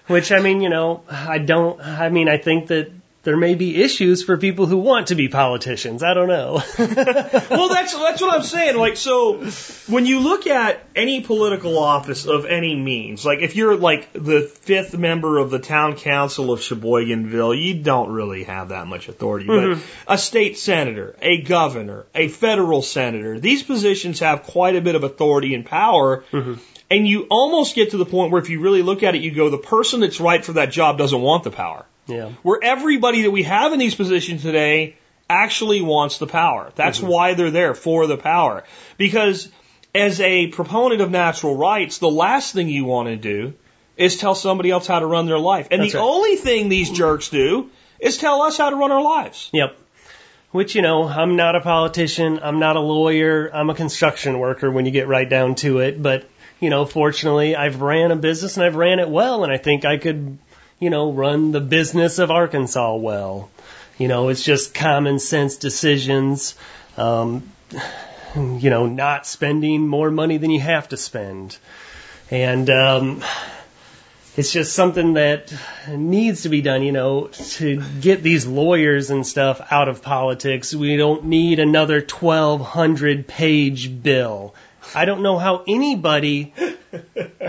[0.06, 1.80] Which I mean, you know, I don't.
[1.80, 2.90] I mean, I think that
[3.22, 6.02] there may be issues for people who want to be politicians.
[6.02, 6.62] I don't know.
[6.78, 8.76] well, that's that's what I'm saying.
[8.76, 9.44] Like, so
[9.88, 14.42] when you look at any political office of any means, like if you're like the
[14.62, 19.46] fifth member of the town council of Sheboyganville, you don't really have that much authority.
[19.46, 20.10] But mm-hmm.
[20.10, 25.04] a state senator, a governor, a federal senator, these positions have quite a bit of
[25.04, 26.24] authority and power.
[26.32, 26.54] Mm-hmm.
[26.92, 29.30] And you almost get to the point where if you really look at it, you
[29.30, 32.30] go, the person that's right for that job doesn't want the power yeah.
[32.42, 34.96] where everybody that we have in these positions today
[35.28, 36.72] actually wants the power.
[36.74, 37.08] That's mm-hmm.
[37.08, 38.64] why they're there for the power.
[38.98, 39.48] Because
[39.94, 43.54] as a proponent of natural rights, the last thing you want to do
[43.96, 45.68] is tell somebody else how to run their life.
[45.70, 46.04] And That's the right.
[46.04, 49.50] only thing these jerks do is tell us how to run our lives.
[49.52, 49.76] Yep.
[50.52, 52.40] Which, you know, I'm not a politician.
[52.42, 53.50] I'm not a lawyer.
[53.54, 56.02] I'm a construction worker when you get right down to it.
[56.02, 59.44] But, you know, fortunately, I've ran a business and I've ran it well.
[59.44, 60.38] And I think I could,
[60.80, 63.50] you know, run the business of Arkansas well.
[63.98, 66.54] You know, it's just common sense decisions.
[66.96, 67.52] Um,
[68.34, 71.58] you know, not spending more money than you have to spend.
[72.30, 73.22] And, um,
[74.36, 75.52] it's just something that
[75.88, 80.74] needs to be done, you know, to get these lawyers and stuff out of politics.
[80.74, 84.54] We don't need another 1200 page bill.
[84.94, 86.52] I don't know how anybody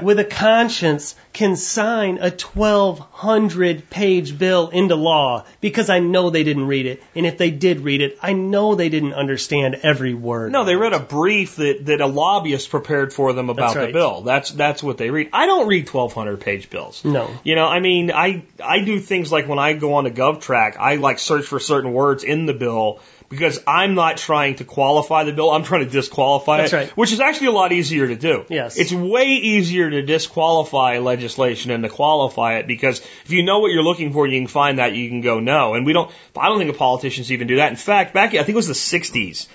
[0.02, 6.44] with a conscience can sign a 1200 page bill into law because I know they
[6.44, 7.04] didn't read it.
[7.16, 10.52] And if they did read it, I know they didn't understand every word.
[10.52, 13.94] No, they read a brief that, that a lobbyist prepared for them about That's the
[13.94, 14.22] bill.
[14.22, 15.30] That's that's what they read.
[15.34, 17.04] I don't read 1200 page bills.
[17.04, 17.30] No.
[17.44, 20.78] You know, I mean, I I do things like when I go on to GovTrack,
[20.78, 23.00] I like search for certain words in the bill
[23.32, 25.50] because I'm not trying to qualify the bill.
[25.52, 26.90] I'm trying to disqualify That's it, right.
[26.90, 28.46] which is actually a lot easier to do.
[28.50, 28.78] Yes.
[28.78, 33.72] It's way easier to disqualify legislation than to qualify it because if you know what
[33.72, 35.76] you're looking for, you can find that, you can go no.
[35.76, 37.70] And we don't, I don't think the politicians even do that.
[37.70, 39.48] In fact, back, I think it was the 60s,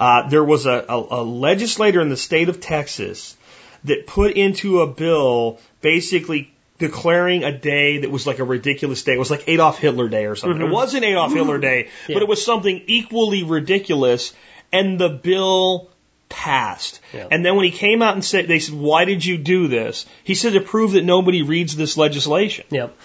[0.00, 3.36] uh, there was a, a, a legislator in the state of Texas
[3.84, 9.14] that put into a bill basically declaring a day that was like a ridiculous day.
[9.14, 10.60] It was like Adolf Hitler Day or something.
[10.60, 14.34] It wasn't Adolf Hitler Day, but it was something equally ridiculous.
[14.72, 15.90] And the bill
[16.28, 17.00] passed.
[17.12, 17.28] Yeah.
[17.30, 20.06] And then when he came out and said, they said, why did you do this?
[20.24, 22.66] He said to prove that nobody reads this legislation.
[22.70, 22.96] Yep.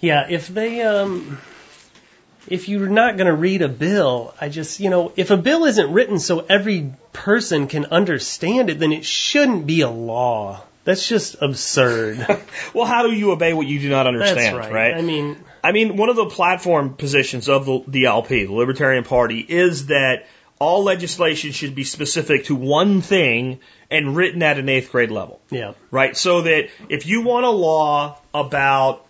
[0.00, 1.38] Yeah, if they um
[2.46, 5.64] if you're not going to read a bill, I just, you know, if a bill
[5.64, 10.62] isn't written so every person can understand it, then it shouldn't be a law.
[10.88, 12.26] That's just absurd.
[12.74, 14.94] Well, how do you obey what you do not understand, right.
[14.94, 19.04] I mean, I mean, one of the platform positions of the, the LP, the Libertarian
[19.04, 20.26] Party, is that
[20.58, 23.60] all legislation should be specific to one thing
[23.90, 25.74] and written at an eighth grade level, yeah.
[25.90, 26.16] right?
[26.16, 29.06] So that if you want a law about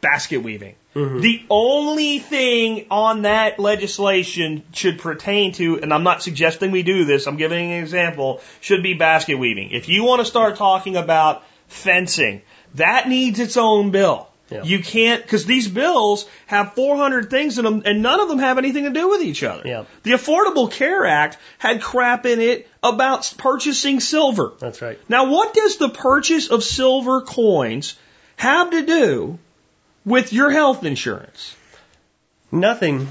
[0.00, 1.20] basket weaving, Mm-hmm.
[1.20, 7.06] the only thing on that legislation should pertain to, and I'm not suggesting we do
[7.06, 9.70] this, I'm giving an example, should be basket weaving.
[9.70, 12.42] If you want to start talking about fencing,
[12.74, 14.28] that needs its own bill.
[14.50, 14.64] Yeah.
[14.64, 18.58] You can't, because these bills have 400 things in them, and none of them have
[18.58, 19.62] anything to do with each other.
[19.64, 19.84] Yeah.
[20.02, 24.52] The Affordable Care Act had crap in it about purchasing silver.
[24.58, 24.98] That's right.
[25.08, 27.98] Now, what does the purchase of silver coins
[28.36, 29.38] have to do
[30.04, 31.56] with your health insurance?
[32.50, 33.08] Nothing.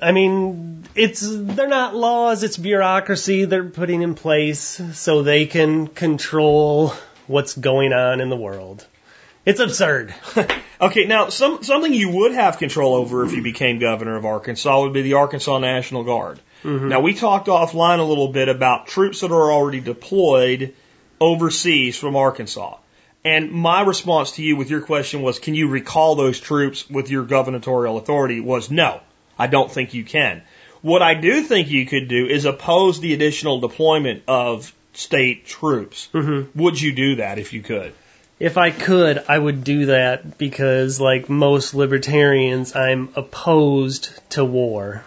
[0.00, 5.86] I mean, it's they're not laws, it's bureaucracy they're putting in place so they can
[5.86, 6.92] control
[7.26, 8.86] what's going on in the world.
[9.44, 10.14] It's absurd.
[10.80, 14.82] Okay, now some something you would have control over if you became governor of Arkansas
[14.82, 16.40] would be the Arkansas National Guard.
[16.62, 16.88] Mm-hmm.
[16.88, 20.74] Now we talked offline a little bit about troops that are already deployed
[21.20, 22.76] overseas from Arkansas.
[23.24, 27.10] And my response to you with your question was, can you recall those troops with
[27.10, 28.40] your gubernatorial authority?
[28.40, 29.00] Was no,
[29.38, 30.42] I don't think you can.
[30.82, 36.08] What I do think you could do is oppose the additional deployment of state troops.
[36.54, 37.94] Would you do that if you could?
[38.38, 45.02] If I could, I would do that because, like most libertarians, I'm opposed to war.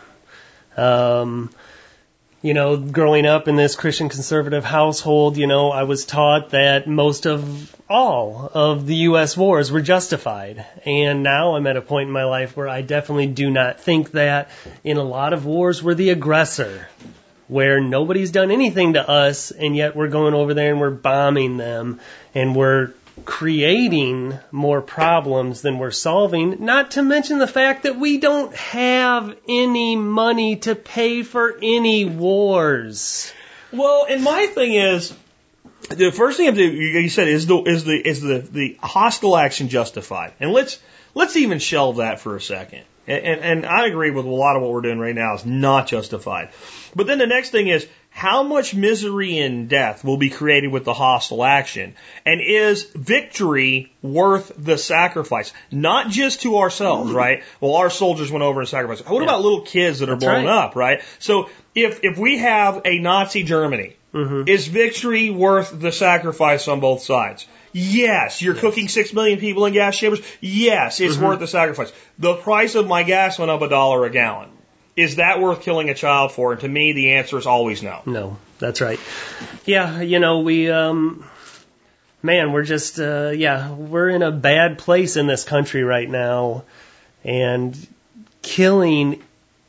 [0.75, 1.51] Um,
[2.41, 6.87] you know, growing up in this Christian conservative household, you know, I was taught that
[6.87, 9.35] most of all of the U.S.
[9.35, 10.65] wars were justified.
[10.85, 14.11] And now I'm at a point in my life where I definitely do not think
[14.11, 14.51] that.
[14.83, 16.87] In a lot of wars, we're the aggressor
[17.47, 21.57] where nobody's done anything to us, and yet we're going over there and we're bombing
[21.57, 21.99] them,
[22.35, 22.91] and we're
[23.25, 29.35] creating more problems than we're solving, not to mention the fact that we don't have
[29.47, 33.31] any money to pay for any wars.
[33.71, 35.13] Well, and my thing is,
[35.89, 40.33] the first thing you said is the is the is the the hostile action justified?
[40.39, 40.79] And let's
[41.13, 42.83] let's even shelve that for a second.
[43.07, 45.45] And, and and I agree with a lot of what we're doing right now is
[45.45, 46.49] not justified.
[46.95, 47.87] But then the next thing is
[48.17, 51.93] how much misery and death will be created with the hostile action,
[52.25, 55.53] and is victory worth the sacrifice?
[55.69, 57.43] Not just to ourselves, right?
[57.61, 59.07] Well, our soldiers went over and sacrificed.
[59.07, 59.25] What Yeah.
[59.25, 60.65] about little kids that are That's blown right.
[60.65, 61.01] up, right?
[61.19, 64.47] So if if we have a Nazi Germany, mm-hmm.
[64.47, 67.45] is victory worth the sacrifice on both sides?
[67.71, 68.41] Yes.
[68.41, 70.21] You're cooking six million people in gas chambers.
[70.41, 71.23] Yes, it's mm-hmm.
[71.23, 71.93] worth the sacrifice.
[72.17, 74.56] The price of my gas went up a dollar a gallon.
[74.97, 76.53] Is that worth killing a child for?
[76.53, 78.01] And to me, the answer is always no.
[78.07, 78.99] No, that's right.
[79.63, 81.23] Yeah, you know, we, um,
[82.23, 86.63] man, we're just, uh, yeah, we're in a bad place in this country right now.
[87.23, 87.77] And
[88.41, 89.21] killing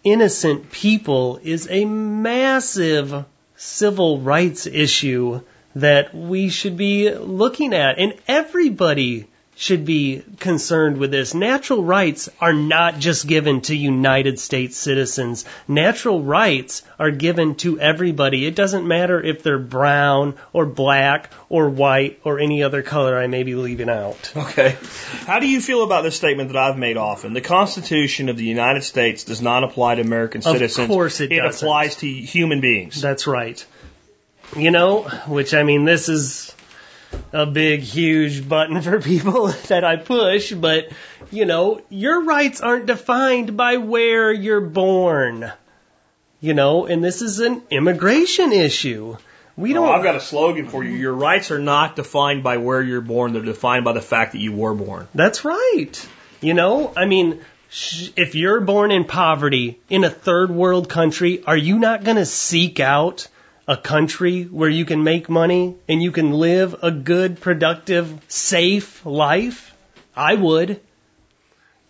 [0.03, 5.43] innocent people is a massive civil rights issue
[5.74, 7.99] that we should be looking at.
[7.99, 9.29] And everybody
[9.59, 11.35] should be concerned with this.
[11.35, 15.45] Natural rights are not just given to United States citizens.
[15.67, 18.47] Natural rights are given to everybody.
[18.47, 23.27] It doesn't matter if they're brown or black or white or any other color I
[23.27, 24.33] may be leaving out.
[24.37, 24.77] Okay.
[25.27, 27.33] How do you feel about this statement that I've made often?
[27.33, 30.85] The Constitution of the United States does not apply to American Of citizens.
[30.85, 31.67] Of course it doesn't.
[31.67, 33.03] applies to human beings.
[33.03, 33.67] That's right.
[34.57, 36.55] You know, which I mean, this is
[37.33, 40.91] a big, huge button for people that I push, but
[41.31, 45.51] you know, your rights aren't defined by where you're born.
[46.41, 49.17] You know, and this is an immigration issue.
[49.57, 49.89] We oh, don't.
[49.89, 50.93] I've got a slogan for you.
[50.93, 53.33] Your rights are not defined by where you're born.
[53.33, 55.09] They're defined by the fact that you were born.
[55.15, 56.09] That's right.
[56.41, 61.43] You know, I mean, sh- if you're born in poverty in a third world country,
[61.45, 63.27] are you not going to seek out
[63.69, 69.05] a country where you can make money and you can live a good, productive, safe
[69.05, 69.75] life?
[70.16, 70.81] I would.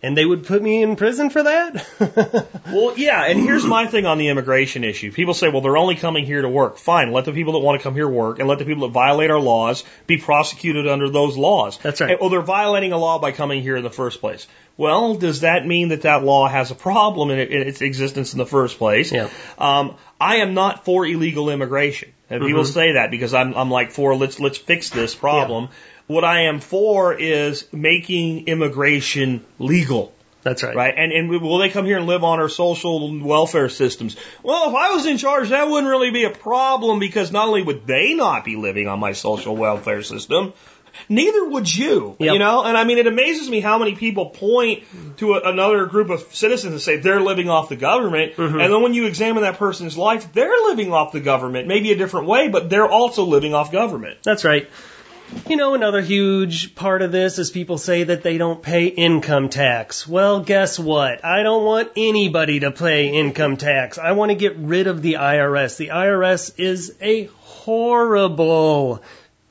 [0.01, 1.85] And they would put me in prison for that?
[2.69, 5.11] Well, yeah, and here's my thing on the immigration issue.
[5.11, 6.77] People say, well, they're only coming here to work.
[6.77, 8.93] Fine, let the people that want to come here work, and let the people that
[8.93, 11.79] violate our laws be prosecuted under those laws.
[11.79, 12.11] That's right.
[12.11, 14.45] And- well, they're violating a law by coming here in the first place.
[14.77, 18.33] Well, does that mean that that law has a problem in, it, in its existence
[18.33, 19.11] in the first place?
[19.11, 19.29] Yeah.
[19.57, 23.91] Um, I am not for illegal immigration, and people say that because I'm, I'm like
[23.91, 25.69] for let's let's fix this problem.
[26.09, 30.11] What I am for is making immigration legal.
[30.41, 30.75] That's right.
[30.75, 30.95] Right.
[30.97, 34.17] And, and will they come here and live on our social welfare systems?
[34.41, 37.61] Well, if I was in charge, that wouldn't really be a problem because not only
[37.61, 40.53] would they not be living on my social welfare system,
[41.09, 42.15] neither would you.
[42.17, 42.33] Yep.
[42.33, 44.85] You know, and I mean, it amazes me how many people point
[45.17, 48.35] to a, another group of citizens and say they're living off the government.
[48.35, 48.59] Mm-hmm.
[48.59, 51.95] And then when you examine that person's life, they're living off the government, maybe a
[51.95, 54.23] different way, but they're also living off government.
[54.23, 54.67] That's right.
[55.47, 59.49] You know, another huge part of this is people say that they don't pay income
[59.49, 60.07] tax.
[60.07, 61.23] Well, guess what?
[61.23, 63.99] I don't want anybody to pay income tax.
[63.99, 65.77] I want to get rid of the IRS.
[65.77, 69.03] The IRS is a horrible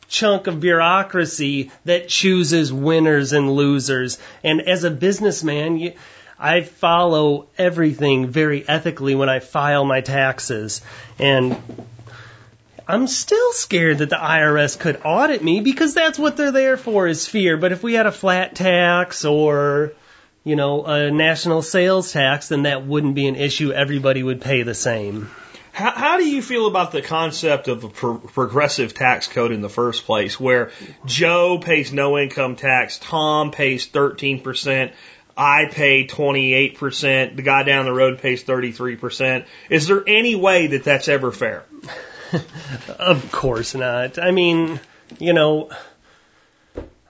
[0.09, 4.18] chunk of bureaucracy that chooses winners and losers.
[4.43, 5.93] And as a businessman, you,
[6.39, 10.81] I follow everything very ethically when I file my taxes.
[11.18, 11.57] And
[12.91, 17.07] I'm still scared that the IRS could audit me because that's what they're there for
[17.07, 17.59] is fear.
[17.59, 19.93] But if we had a flat tax or,
[20.43, 23.72] you know, a national sales tax, then that wouldn't be an issue.
[23.72, 25.30] Everybody would pay the same.
[25.72, 29.61] How, how do you feel about the concept of a pro- progressive tax code in
[29.61, 30.70] the first place, where
[31.05, 34.93] Joe pays no income tax, Tom pays 13%,
[35.36, 39.45] I pay 28%, the guy down the road pays 33%?
[39.68, 41.64] Is there any way that that's ever fair?
[42.99, 44.18] Of course not.
[44.18, 44.81] I mean,
[45.18, 45.70] you know,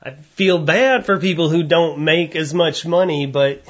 [0.03, 3.63] I feel bad for people who don't make as much money, but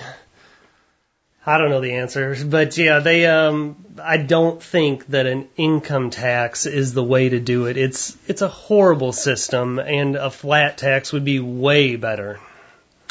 [1.47, 2.37] I don't know the answer.
[2.45, 7.41] But yeah, they um I don't think that an income tax is the way to
[7.41, 7.77] do it.
[7.77, 12.39] It's it's a horrible system and a flat tax would be way better.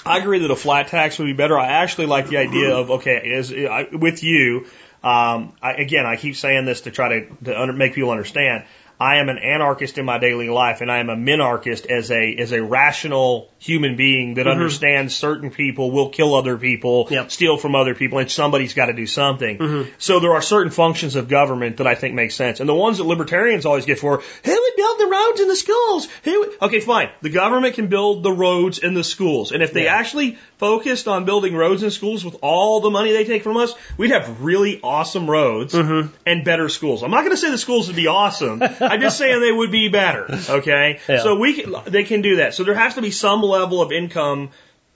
[0.05, 1.57] I agree that a flat tax would be better.
[1.57, 4.67] I actually like the idea of okay, as I, with you.
[5.03, 8.65] Um, I, again, I keep saying this to try to, to under, make people understand.
[8.99, 12.35] I am an anarchist in my daily life, and I am a minarchist as a
[12.37, 14.49] as a rational human being that mm-hmm.
[14.49, 17.31] understands certain people will kill other people, Yep.
[17.31, 19.57] steal from other people, and somebody's got to do something.
[19.57, 19.89] Mm-hmm.
[19.99, 22.97] So there are certain functions of government that I think make sense, and the ones
[22.97, 26.07] that libertarians always get for who would build the roads and the schools?
[26.23, 26.39] Who?
[26.39, 27.09] would-" Okay, fine.
[27.21, 29.95] The government can build the roads and the schools, and if they Yeah.
[29.95, 33.73] actually focused on building roads and schools with all the money they take from us,
[33.95, 36.07] we'd have really awesome roads mm-hmm.
[36.25, 37.03] and better schools.
[37.03, 38.63] I'm not going to say the schools would be awesome.
[38.91, 40.27] I'm just saying they would be better.
[40.49, 41.19] Okay, Yeah.
[41.19, 42.53] so we can, they can do that.
[42.53, 44.49] So there has to be some level of income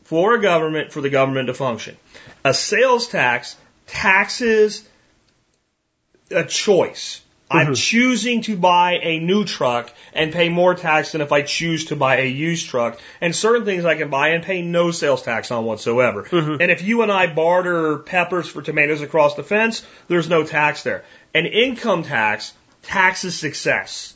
[0.03, 1.97] for a government for the government to function.
[2.43, 3.55] A sales tax
[3.87, 4.87] taxes
[6.31, 7.21] a choice.
[7.49, 7.73] I'm mm-hmm.
[7.73, 11.97] choosing to buy a new truck and pay more tax than if I choose to
[11.97, 12.99] buy a used truck.
[13.19, 16.23] And certain things I can buy and pay no sales tax on whatsoever.
[16.23, 16.61] Mm-hmm.
[16.61, 20.83] And if you and I barter peppers for tomatoes across the fence, there's no tax
[20.83, 21.03] there.
[21.33, 24.15] An income tax taxes success.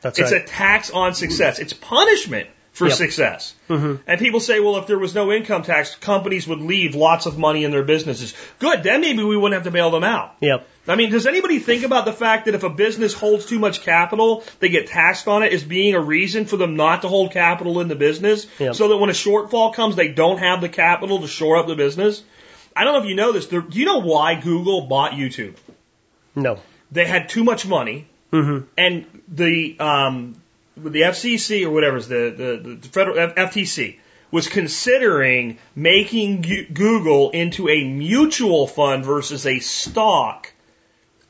[0.00, 0.42] That's It's right.
[0.42, 1.58] a tax on success.
[1.58, 2.96] It's punishment for Yep.
[2.96, 3.54] success.
[3.70, 3.94] Mm-hmm.
[4.06, 7.38] And people say, well, if there was no income tax, companies would leave lots of
[7.38, 8.34] money in their businesses.
[8.58, 10.34] Good, then maybe we wouldn't have to bail them out.
[10.40, 10.66] yep.
[10.88, 13.80] I mean, does anybody think about the fact that if a business holds too much
[13.80, 17.32] capital, they get taxed on it as being a reason for them not to hold
[17.32, 18.46] capital in the business?
[18.60, 18.76] Yep.
[18.76, 21.74] So that when a shortfall comes, they don't have the capital to shore up the
[21.74, 22.22] business?
[22.76, 23.46] I don't know if you know this.
[23.46, 25.56] Do you know why Google bought YouTube?
[26.36, 26.60] No.
[26.92, 28.06] They had too much money,
[28.78, 30.40] and the um,
[30.76, 33.98] the FCC or whatever is the, the the federal FTC
[34.30, 40.52] was considering making Google into a mutual fund versus a stock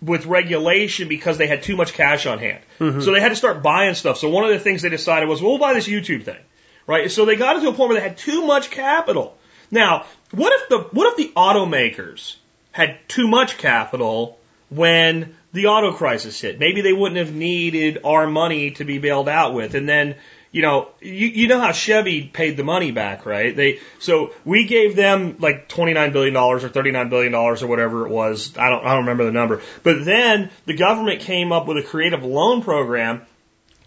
[0.03, 2.63] with regulation because they had too much cash on hand.
[3.03, 4.19] So they had to start buying stuff.
[4.19, 6.43] So one of the things they decided was, well, we'll buy this YouTube thing,
[6.87, 7.11] right?
[7.11, 9.37] So they got it to a point where they had too much capital.
[9.71, 12.37] Now, what if the what if the automakers
[12.73, 14.39] had too much capital
[14.69, 16.61] when the auto crisis hit?
[16.61, 20.15] Maybe they wouldn't have needed our money to be bailed out with, and then
[20.53, 23.55] you know, you, you know how Chevy paid the money back, right?
[23.55, 27.63] They so we gave them like twenty nine billion dollars or thirty nine billion dollars
[27.63, 28.57] or whatever it was.
[28.57, 29.61] I don't I don't remember the number.
[29.83, 33.23] But then the government came up with a creative loan program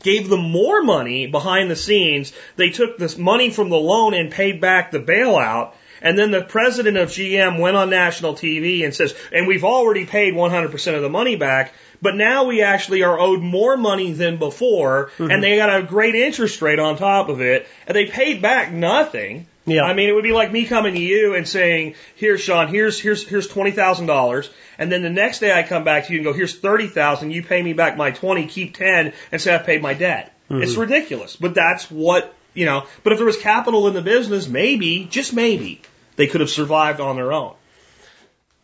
[0.02, 2.34] gave them more money behind the scenes.
[2.56, 5.74] They took this money from the loan and paid back the bailout.
[6.02, 10.06] And then the president of GM went on national TV and says, and we've already
[10.06, 14.38] paid 100% of the money back, but now we actually are owed more money than
[14.38, 15.32] before, Mm-hmm.
[15.32, 18.72] and they got a great interest rate on top of it, and they paid back
[18.72, 19.48] nothing.
[19.66, 19.84] Yeah.
[19.84, 23.00] I mean, it would be like me coming to you and saying, "Here, Shawn, here's
[23.00, 26.20] here's here's twenty thousand dollars," and then the next day I come back to you
[26.20, 27.32] and go, "Here's thirty thousand.
[27.32, 30.76] You pay me back my twenty, keep ten, and say I paid my debt." It's
[30.76, 32.86] ridiculous, but that's what you know.
[33.04, 35.82] But if there was capital in the business, maybe, just maybe,
[36.20, 37.54] they could have survived on their own.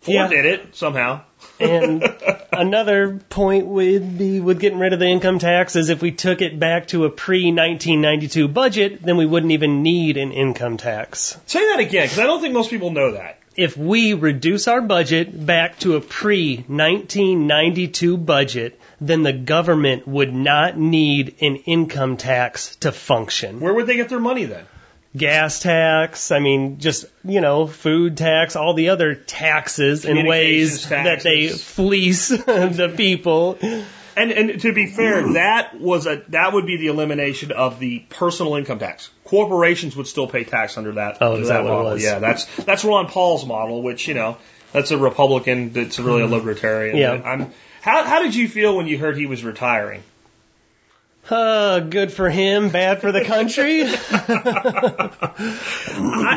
[0.02, 0.28] Ford Yeah.
[0.28, 1.22] did it somehow.
[1.58, 2.04] And
[2.52, 6.42] another point would be with getting rid of the income tax is if we took
[6.42, 11.38] it back to a pre 1992 budget, then we wouldn't even need an income tax.
[11.46, 13.40] Say that again, because I don't think most people know that.
[13.56, 20.34] If we reduce our budget back to a pre 1992 budget, then the government would
[20.34, 23.62] not need an income tax to function.
[23.62, 24.66] Where would they get their money then?
[25.16, 30.86] Gas tax, I mean, just, you know, food tax, all the other taxes and ways
[30.86, 33.58] Communications that they fleece the people.
[34.18, 38.00] And and to be fair, that was a that would be the elimination of the
[38.10, 39.10] personal income tax.
[39.26, 41.18] Corporations would still pay tax under that.
[41.20, 41.92] Oh, is that what it model.
[41.92, 42.04] was?
[42.04, 44.38] Yeah, that's that's Ron Paul's model, which you know
[44.72, 45.74] that's a Republican.
[45.74, 46.34] That's really a mm-hmm.
[46.34, 46.96] libertarian.
[46.96, 47.22] Yeah.
[47.26, 47.52] I'm.
[47.82, 50.02] How how did you feel when you heard he was retiring?
[51.30, 53.84] Uh, good for him, bad for the country.
[53.84, 53.90] I,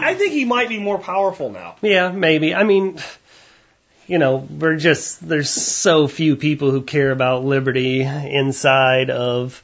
[0.03, 1.77] I think he might be more powerful now.
[1.83, 2.55] yeah, maybe.
[2.55, 2.99] I mean,
[4.07, 9.63] you know, we're just, there's so few people who care about liberty inside of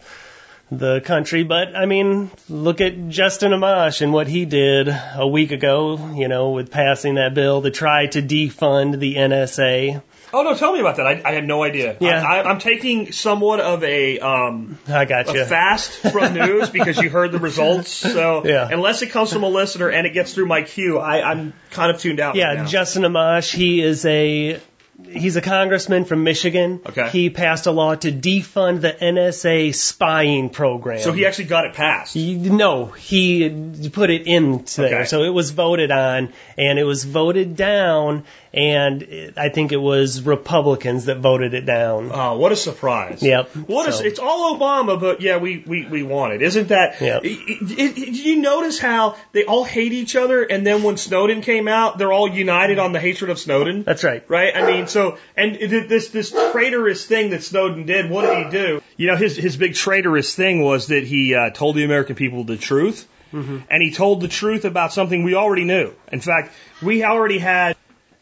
[0.70, 1.42] the country.
[1.42, 6.28] But I mean, look at Justin Amash and what he did a week ago, you
[6.28, 10.02] know, with passing that bill to try to defund the NSA.
[10.34, 11.06] Oh no, tell me about that.
[11.06, 11.96] I, I had no idea.
[12.00, 12.22] Yeah.
[12.22, 15.44] I, I'm taking somewhat of a um, I got a you.
[15.44, 17.90] fast from news because you heard the results.
[17.90, 18.68] So Yeah.
[18.70, 21.90] unless it comes from a listener and it gets through my queue, I, I'm kind
[21.94, 22.34] of tuned out.
[22.34, 22.64] Yeah, right now.
[22.66, 24.60] Justin Amash, he is a
[25.08, 26.80] he's a congressman from Michigan.
[26.86, 27.08] Okay.
[27.10, 31.00] He passed a law to defund the NSA spying program.
[31.00, 32.14] so he actually got it passed.
[32.14, 34.94] He- no, he put it into there.
[35.00, 35.04] Okay.
[35.06, 38.24] So it was voted on, and it was voted down,
[38.54, 42.10] and it, I think it was Republicans that voted it down.
[42.12, 43.22] Oh, what a surprise!
[43.22, 43.56] Yep.
[43.66, 43.96] What is?
[43.98, 46.42] So- It's all Obama, but yeah, we we we want it.
[46.42, 47.00] Isn't that?
[47.00, 47.22] Yep.
[47.24, 50.96] i- i- i- Did you notice how they all hate each other, and then when
[50.96, 53.82] Snowden came out, they're all united on the hatred of Snowden?
[53.82, 54.22] That's right.
[54.28, 54.54] Right?
[54.56, 58.82] I mean, so, and this, this traitorous thing that Snowden did, what did he do?
[58.96, 62.44] You know, his, his big traitorous thing was that he uh, told the American people
[62.44, 63.08] the truth.
[63.32, 65.92] And he told the truth about something we already knew.
[66.12, 67.74] In fact, we already had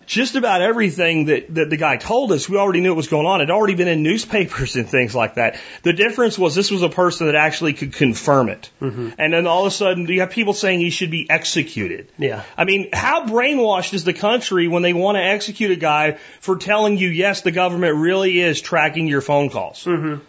[0.07, 3.27] just about everything that, that the guy told us, we already knew what was going
[3.27, 3.41] on.
[3.41, 5.59] It had already been in newspapers and things like that.
[5.83, 8.71] The difference was this was a person that actually could confirm it.
[8.81, 9.11] Mm-hmm.
[9.19, 12.09] And then all of a sudden, you have people saying he should be executed.
[12.19, 12.43] Yeah.
[12.57, 16.57] I mean, how brainwashed is the country when they want to execute a guy for
[16.57, 19.85] telling you, yes, the government really is tracking your phone calls?
[19.85, 20.23] Mm-hmm.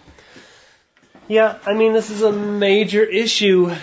[1.27, 3.73] Yeah, I mean, this is a major issue,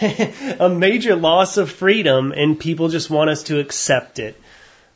[0.60, 4.40] a major loss of freedom, and people just want us to accept it.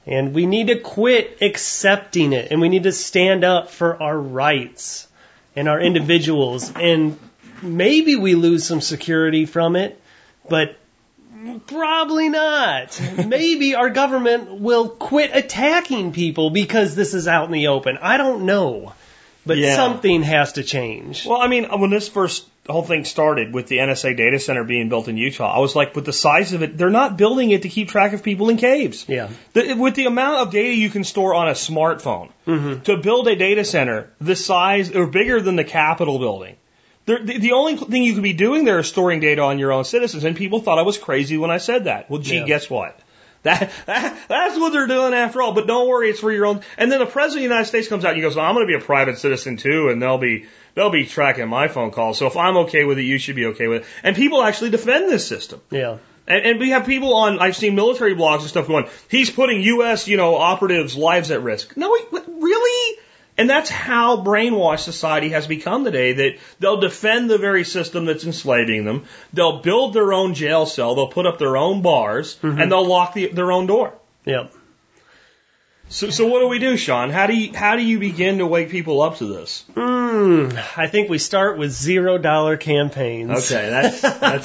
[0.08, 4.18] And we need to quit accepting it, and we need to stand up for our
[4.18, 5.06] rights
[5.54, 6.72] and our individuals.
[6.74, 7.18] And
[7.62, 10.00] maybe we lose some security from it,
[10.48, 10.78] but
[11.66, 12.98] probably not.
[13.26, 17.98] maybe our government will quit attacking people because this is out in the open.
[18.00, 18.94] I don't know.
[19.48, 19.74] But Yeah.
[19.76, 21.26] something has to change.
[21.26, 24.90] Well, I mean, when this first whole thing started with the NSA data center being
[24.90, 27.62] built in Utah, I was like, with the size of it, they're not building it
[27.62, 29.06] to keep track of people in caves.
[29.08, 29.28] Yeah.
[29.54, 32.82] The, with the amount of data you can store on a smartphone, mm-hmm.
[32.82, 36.56] to build a data center the size or bigger than the Capitol building,
[37.06, 39.84] the, the only thing you could be doing there is storing data on your own
[39.84, 40.24] citizens.
[40.24, 42.10] And people thought I was crazy when I said that.
[42.10, 42.44] Well, gee, Yeah.
[42.44, 43.00] guess what?
[43.44, 45.52] That, that that's what they're doing after all.
[45.52, 46.62] But don't worry, it's for your own.
[46.76, 48.54] And then the president of the United States comes out and he goes, well, "I'm
[48.54, 51.90] going to be a private citizen too, and they'll be they'll be tracking my phone
[51.90, 52.18] calls.
[52.18, 54.70] So if I'm okay with it, you should be okay with it." And people actually
[54.70, 55.60] defend this system.
[55.70, 55.98] Yeah.
[56.26, 59.62] And, and we have people on, I've seen military blogs and stuff going, he's putting
[59.62, 61.76] U.S., you know, operatives' lives at risk.
[61.76, 62.98] No, he, really?
[63.38, 68.24] And that's how brainwashed society has become today, that they'll defend the very system that's
[68.24, 69.04] enslaving them.
[69.32, 70.96] They'll build their own jail cell.
[70.96, 73.94] They'll put up their own bars and they'll lock the, their own door.
[74.24, 74.52] Yep.
[75.90, 77.10] So, so what do we do, Shawn?
[77.10, 79.64] How do you how do you begin to wake people up to this?
[79.74, 83.30] Hmm, I think we start with zero dollar campaigns.
[83.30, 84.44] Okay, that's that's.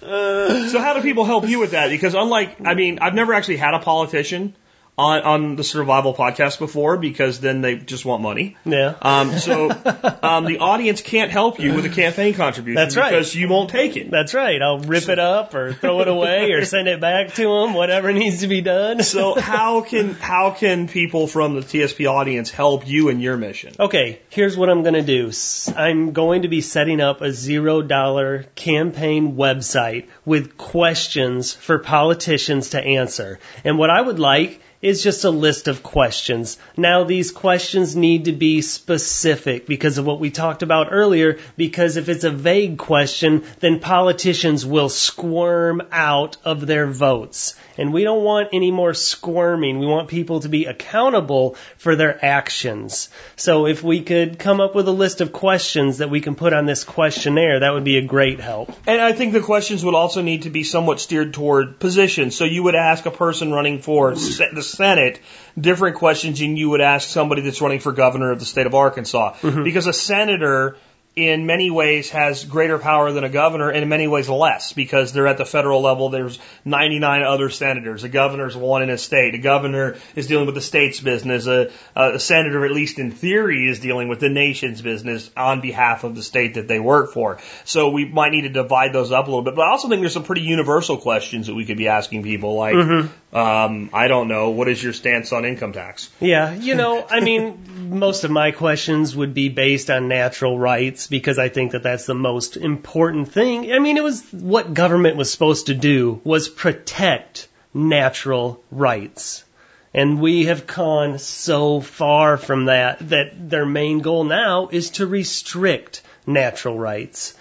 [0.00, 1.90] so how do people help you with that?
[1.90, 4.54] Because unlike, I mean, I've never actually had a politician
[5.00, 8.56] on on the survival podcast before because then they just want money.
[8.64, 8.94] Yeah.
[9.00, 9.70] Um, so
[10.22, 13.10] um, the audience can't help you with a campaign contribution That's right.
[13.10, 14.10] because you won't take it.
[14.10, 14.60] That's right.
[14.60, 18.12] I'll rip it up or throw it away or send it back to them, whatever
[18.12, 19.00] needs to be done.
[19.10, 23.74] So how can how can people from the TSP audience help you in your mission?
[23.78, 25.32] Okay, here's what I'm going to do.
[25.76, 32.70] I'm going to be setting up a zero dollar campaign website with questions for politicians
[32.70, 33.40] to answer.
[33.64, 36.56] And what I would like is just a list of questions.
[36.76, 41.96] Now these questions need to be specific because of what we talked about earlier, because
[41.96, 47.56] if it's a vague question, then politicians will squirm out of their votes.
[47.76, 49.78] And we don't want any more squirming.
[49.78, 53.08] We want people to be accountable for their actions.
[53.36, 56.52] So if we could come up with a list of questions that we can put
[56.52, 58.72] on this questionnaire, that would be a great help.
[58.86, 62.34] And I think the questions would also need to be somewhat steered toward positions.
[62.36, 65.20] So you would ask a person running for the Senate
[65.58, 68.74] different questions than you would ask somebody that's running for governor of the state of
[68.74, 69.34] Arkansas.
[69.34, 69.64] Mm-hmm.
[69.64, 70.76] Because a senator
[71.16, 75.12] in many ways has greater power than a governor and in many ways less because
[75.12, 76.08] they're at the federal level.
[76.08, 78.04] There's 99 other senators.
[78.04, 79.34] A governor's one in a state.
[79.34, 81.48] A governor is dealing with the state's business.
[81.48, 86.04] A, a senator, at least in theory, is dealing with the nation's business on behalf
[86.04, 87.38] of the state that they work for.
[87.64, 89.56] So we might need to divide those up a little bit.
[89.56, 92.54] But I also think there's some pretty universal questions that we could be asking people
[92.54, 93.29] like, mm-hmm.
[93.32, 96.10] Um, I don't know, what is your stance on income tax?
[96.20, 101.06] Yeah, you know, I mean, most of my questions would be based on natural rights
[101.06, 103.72] because I think that that's the most important thing.
[103.72, 109.44] I mean, it was what government was supposed to do was protect natural rights.
[109.92, 115.06] And we have gone so far from that that their main goal now is to
[115.06, 117.34] restrict natural rights.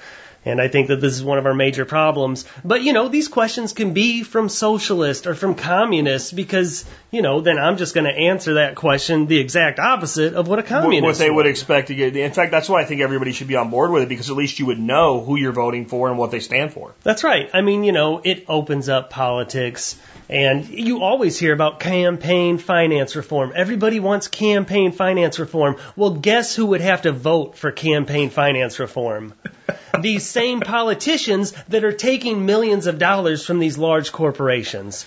[0.46, 2.46] And I think that this is one of our major problems.
[2.64, 7.42] But, you know, these questions can be from socialists or from communists because, you know,
[7.42, 11.04] then I'm just going to answer that question the exact opposite of what a communist
[11.04, 12.16] What they would expect to get.
[12.16, 14.38] In fact, that's why I think everybody should be on board with it because at
[14.38, 16.94] least you would know who you're voting for and what they stand for.
[17.04, 17.50] That's right.
[17.54, 20.00] I mean, you know, it opens up politics.
[20.30, 23.52] And you always hear about campaign finance reform.
[23.56, 25.78] Everybody wants campaign finance reform.
[25.96, 29.34] Well, guess who would have to vote for campaign finance reform?
[30.02, 35.06] These same politicians that are taking millions of dollars from these large corporations.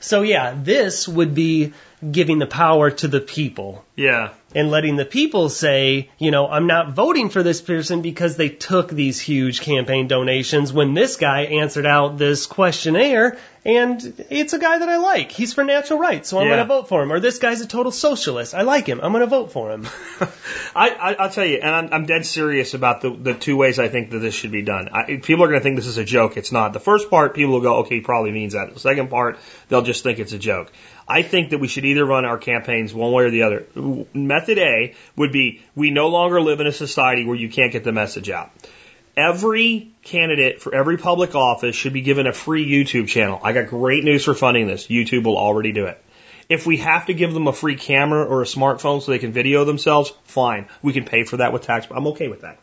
[0.00, 1.72] So yeah, this would be
[2.10, 4.30] giving the power to the people Yeah.
[4.56, 8.48] and letting the people say, you know, I'm not voting for this person because they
[8.48, 14.58] took these huge campaign donations when this guy answered out this questionnaire and it's a
[14.58, 15.30] guy that I like.
[15.30, 16.56] He's for natural rights, so I'm Yeah.
[16.56, 17.12] going to vote for him.
[17.12, 18.54] Or this guy's a total socialist.
[18.56, 18.98] I like him.
[19.00, 19.86] I'm going to vote for him.
[20.74, 23.78] I, I, I'll tell you, and I'm, I'm dead serious about the, the two ways
[23.78, 24.88] I think that this should be done.
[24.88, 26.36] I, people are going to think this is a joke.
[26.36, 26.72] It's not.
[26.72, 28.74] The first part, people will go, okay, he probably means that.
[28.74, 29.38] The second part,
[29.68, 30.72] they'll just think it's a joke.
[31.06, 33.66] I think that we should either run our campaigns one way or the other.
[34.14, 37.84] Method A would be we no longer live in a society where you can't get
[37.84, 38.50] the message out.
[39.16, 43.40] Every candidate for every public office should be given a free YouTube channel.
[43.42, 44.86] I got great news for funding this.
[44.86, 46.02] YouTube will already do it.
[46.48, 49.32] If we have to give them a free camera or a smartphone so they can
[49.32, 50.66] video themselves, fine.
[50.82, 51.86] We can pay for that with tax.
[51.90, 52.58] I'm okay with that.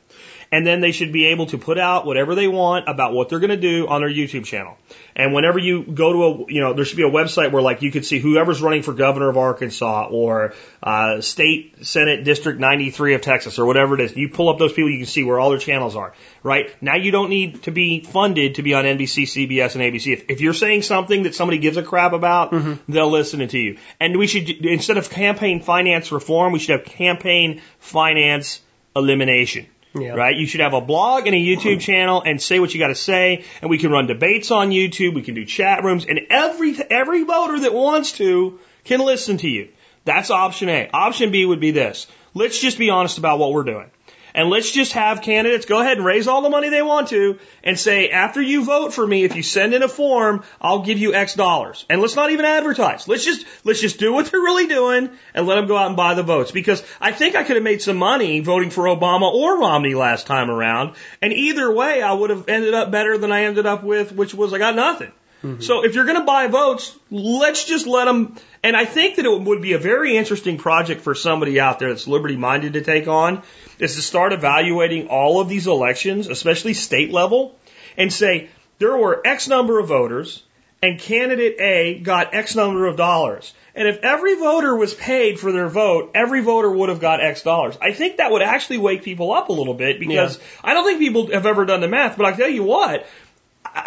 [0.51, 3.39] And then they should be able to put out whatever they want about what they're
[3.39, 4.77] going to do on their YouTube channel.
[5.15, 7.81] And whenever you go to a, you know, there should be a website where like
[7.81, 13.15] you could see whoever's running for governor of Arkansas or uh, state senate district 93
[13.15, 14.15] of Texas or whatever it is.
[14.15, 16.13] You pull up those people, you can see where all their channels are.
[16.41, 20.13] Right now, you don't need to be funded to be on NBC, CBS, and ABC.
[20.13, 22.53] If, if you're saying something that somebody gives a crap about,
[22.87, 23.77] they'll listen to you.
[23.99, 28.61] And we should instead of campaign finance reform, we should have campaign finance
[28.95, 29.67] elimination.
[30.15, 30.35] Right?
[30.35, 32.95] You should have a blog and a YouTube channel and say what you got to
[32.95, 33.43] say.
[33.61, 35.15] And we can run debates on YouTube.
[35.15, 39.49] We can do chat rooms and every, every voter that wants to can listen to
[39.49, 39.69] you.
[40.05, 40.89] That's option A.
[40.93, 42.07] Option B would be this.
[42.33, 43.89] Let's just be honest about what we're doing.
[44.33, 47.39] And let's just have candidates go ahead and raise all the money they want to
[47.63, 50.97] and say, after you vote for me, if you send in a form, I'll give
[50.97, 51.85] you X dollars.
[51.89, 53.07] And let's not even advertise.
[53.07, 55.97] Let's just, let's just do what they're really doing and let them go out and
[55.97, 56.51] buy the votes.
[56.51, 60.27] Because I think I could have made some money voting for Obama or Romney last
[60.27, 60.95] time around.
[61.21, 64.33] And either way, I would have ended up better than I ended up with, which
[64.33, 65.11] was I got nothing.
[65.43, 65.61] Mm-hmm.
[65.61, 68.35] So if you're going to buy votes, let's just let them.
[68.61, 71.89] And I think that it would be a very interesting project for somebody out there
[71.89, 73.43] that's liberty minded to take on
[73.79, 77.57] is to start evaluating all of these elections, especially state level,
[77.97, 78.49] and say
[78.79, 80.43] there were X number of voters
[80.81, 83.53] and candidate A got X number of dollars.
[83.75, 87.43] And if every voter was paid for their vote, every voter would have got X
[87.43, 87.77] dollars.
[87.81, 90.43] I think that would actually wake people up a little bit because Yeah.
[90.63, 93.05] I don't think people have ever done the math, but I tell you what,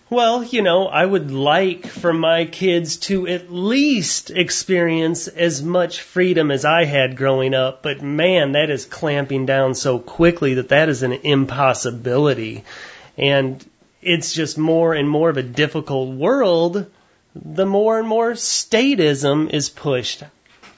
[0.09, 6.01] Well, you know, I would like for my kids to at least experience as much
[6.01, 10.71] freedom as I had growing up, but man, that is clamping down so quickly that
[10.71, 12.65] that is an impossibility.
[13.17, 13.65] And
[14.03, 16.91] it's just more and more of a difficult world
[17.35, 20.23] the more and more statism is pushed.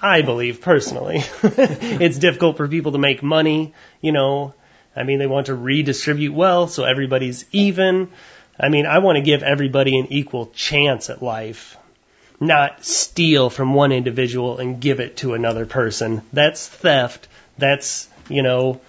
[0.01, 1.23] I believe personally.
[1.43, 4.55] it's difficult for people to make money, you know.
[4.95, 8.11] I mean, they want to redistribute wealth so everybody's even.
[8.59, 11.77] I mean, I want to give everybody an equal chance at life,
[12.39, 16.23] not steal from one individual and give it to another person.
[16.33, 17.29] That's theft.
[17.57, 18.81] That's, you know,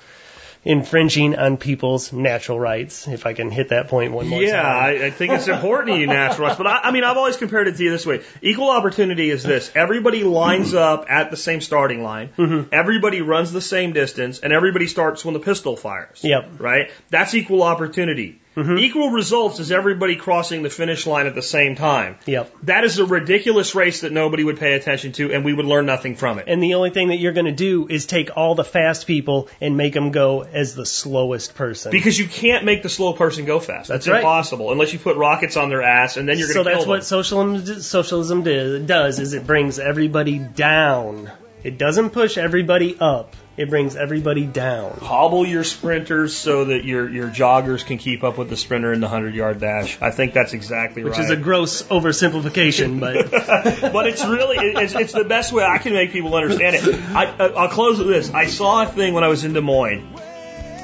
[0.65, 4.83] infringing on people's natural rights, if I can hit that point one more Yeah, time.
[4.83, 6.57] I, I think it's important to you natural rights.
[6.57, 8.21] But I, I mean, I've always compared it to you this way.
[8.41, 9.71] Equal opportunity is this.
[9.75, 10.77] Everybody lines mm-hmm.
[10.77, 12.29] up at the same starting line.
[12.37, 12.69] Mm-hmm.
[12.73, 16.21] Everybody runs the same distance and everybody starts when the pistol fires.
[16.23, 16.59] Yep.
[16.59, 16.91] Right?
[17.09, 18.39] That's equal opportunity.
[18.55, 18.77] Mm-hmm.
[18.77, 22.17] Equal results is everybody crossing the finish line at the same time.
[22.25, 22.55] Yep.
[22.63, 25.85] That is a ridiculous race that nobody would pay attention to and we would learn
[25.85, 26.45] nothing from it.
[26.47, 29.49] And the only thing that you're going to do is take all the fast people
[29.59, 31.91] and make them go as the slowest person.
[31.91, 33.87] Because you can't make the slow person go fast.
[33.87, 34.19] That's That's right.
[34.19, 36.87] impossible unless you put rockets on their ass and then you're going to So that's
[36.87, 38.43] what socialism socialism
[38.85, 41.31] does is it brings everybody down.
[41.63, 43.35] It doesn't push everybody up.
[43.55, 44.97] It brings everybody down.
[44.99, 48.99] hobble your sprinters so that your your joggers can keep up with the sprinter in
[48.99, 49.95] the 100 yard dash.
[50.01, 51.19] I think that's exactly Which right.
[51.19, 53.29] Which is a gross oversimplification, but
[53.93, 56.95] but it's really it's, it's the best way I can make people understand it.
[57.15, 58.33] I, I- I'll close with this.
[58.33, 60.11] I saw a thing when I was in Des Moines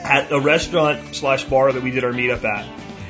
[0.04, 2.68] at a restaurant slash bar that we did our meetup at.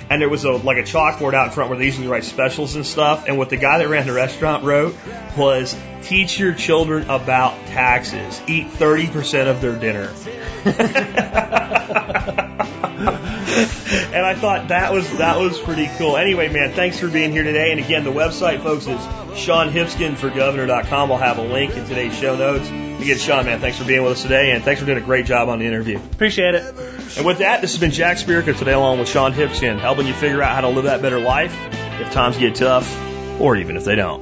[0.09, 2.75] And there was a like a chalkboard out in front where they usually write specials
[2.75, 3.25] and stuff.
[3.27, 4.95] And what the guy that ran the restaurant wrote
[5.37, 8.41] was teach your children about taxes.
[8.47, 10.11] Eat thirty percent of their dinner.
[12.99, 16.17] and I thought that was that was pretty cool.
[16.17, 17.71] Anyway, man, thanks for being here today.
[17.71, 21.09] And again, the website, folks, is ShawnHipskindForGovernor.com.
[21.09, 22.67] We'll have a link in today's show notes.
[22.67, 25.25] Again, Shawn, man, thanks for being with us today, and thanks for doing a great
[25.25, 25.97] job on the interview.
[25.97, 26.63] appreciate it.
[27.17, 30.13] And with that, this has been Jack Spirko today, along with Shawn Hipskind, helping you
[30.13, 31.55] figure out how to live that better life
[32.01, 32.93] if times get tough,
[33.39, 34.21] or even if they don't.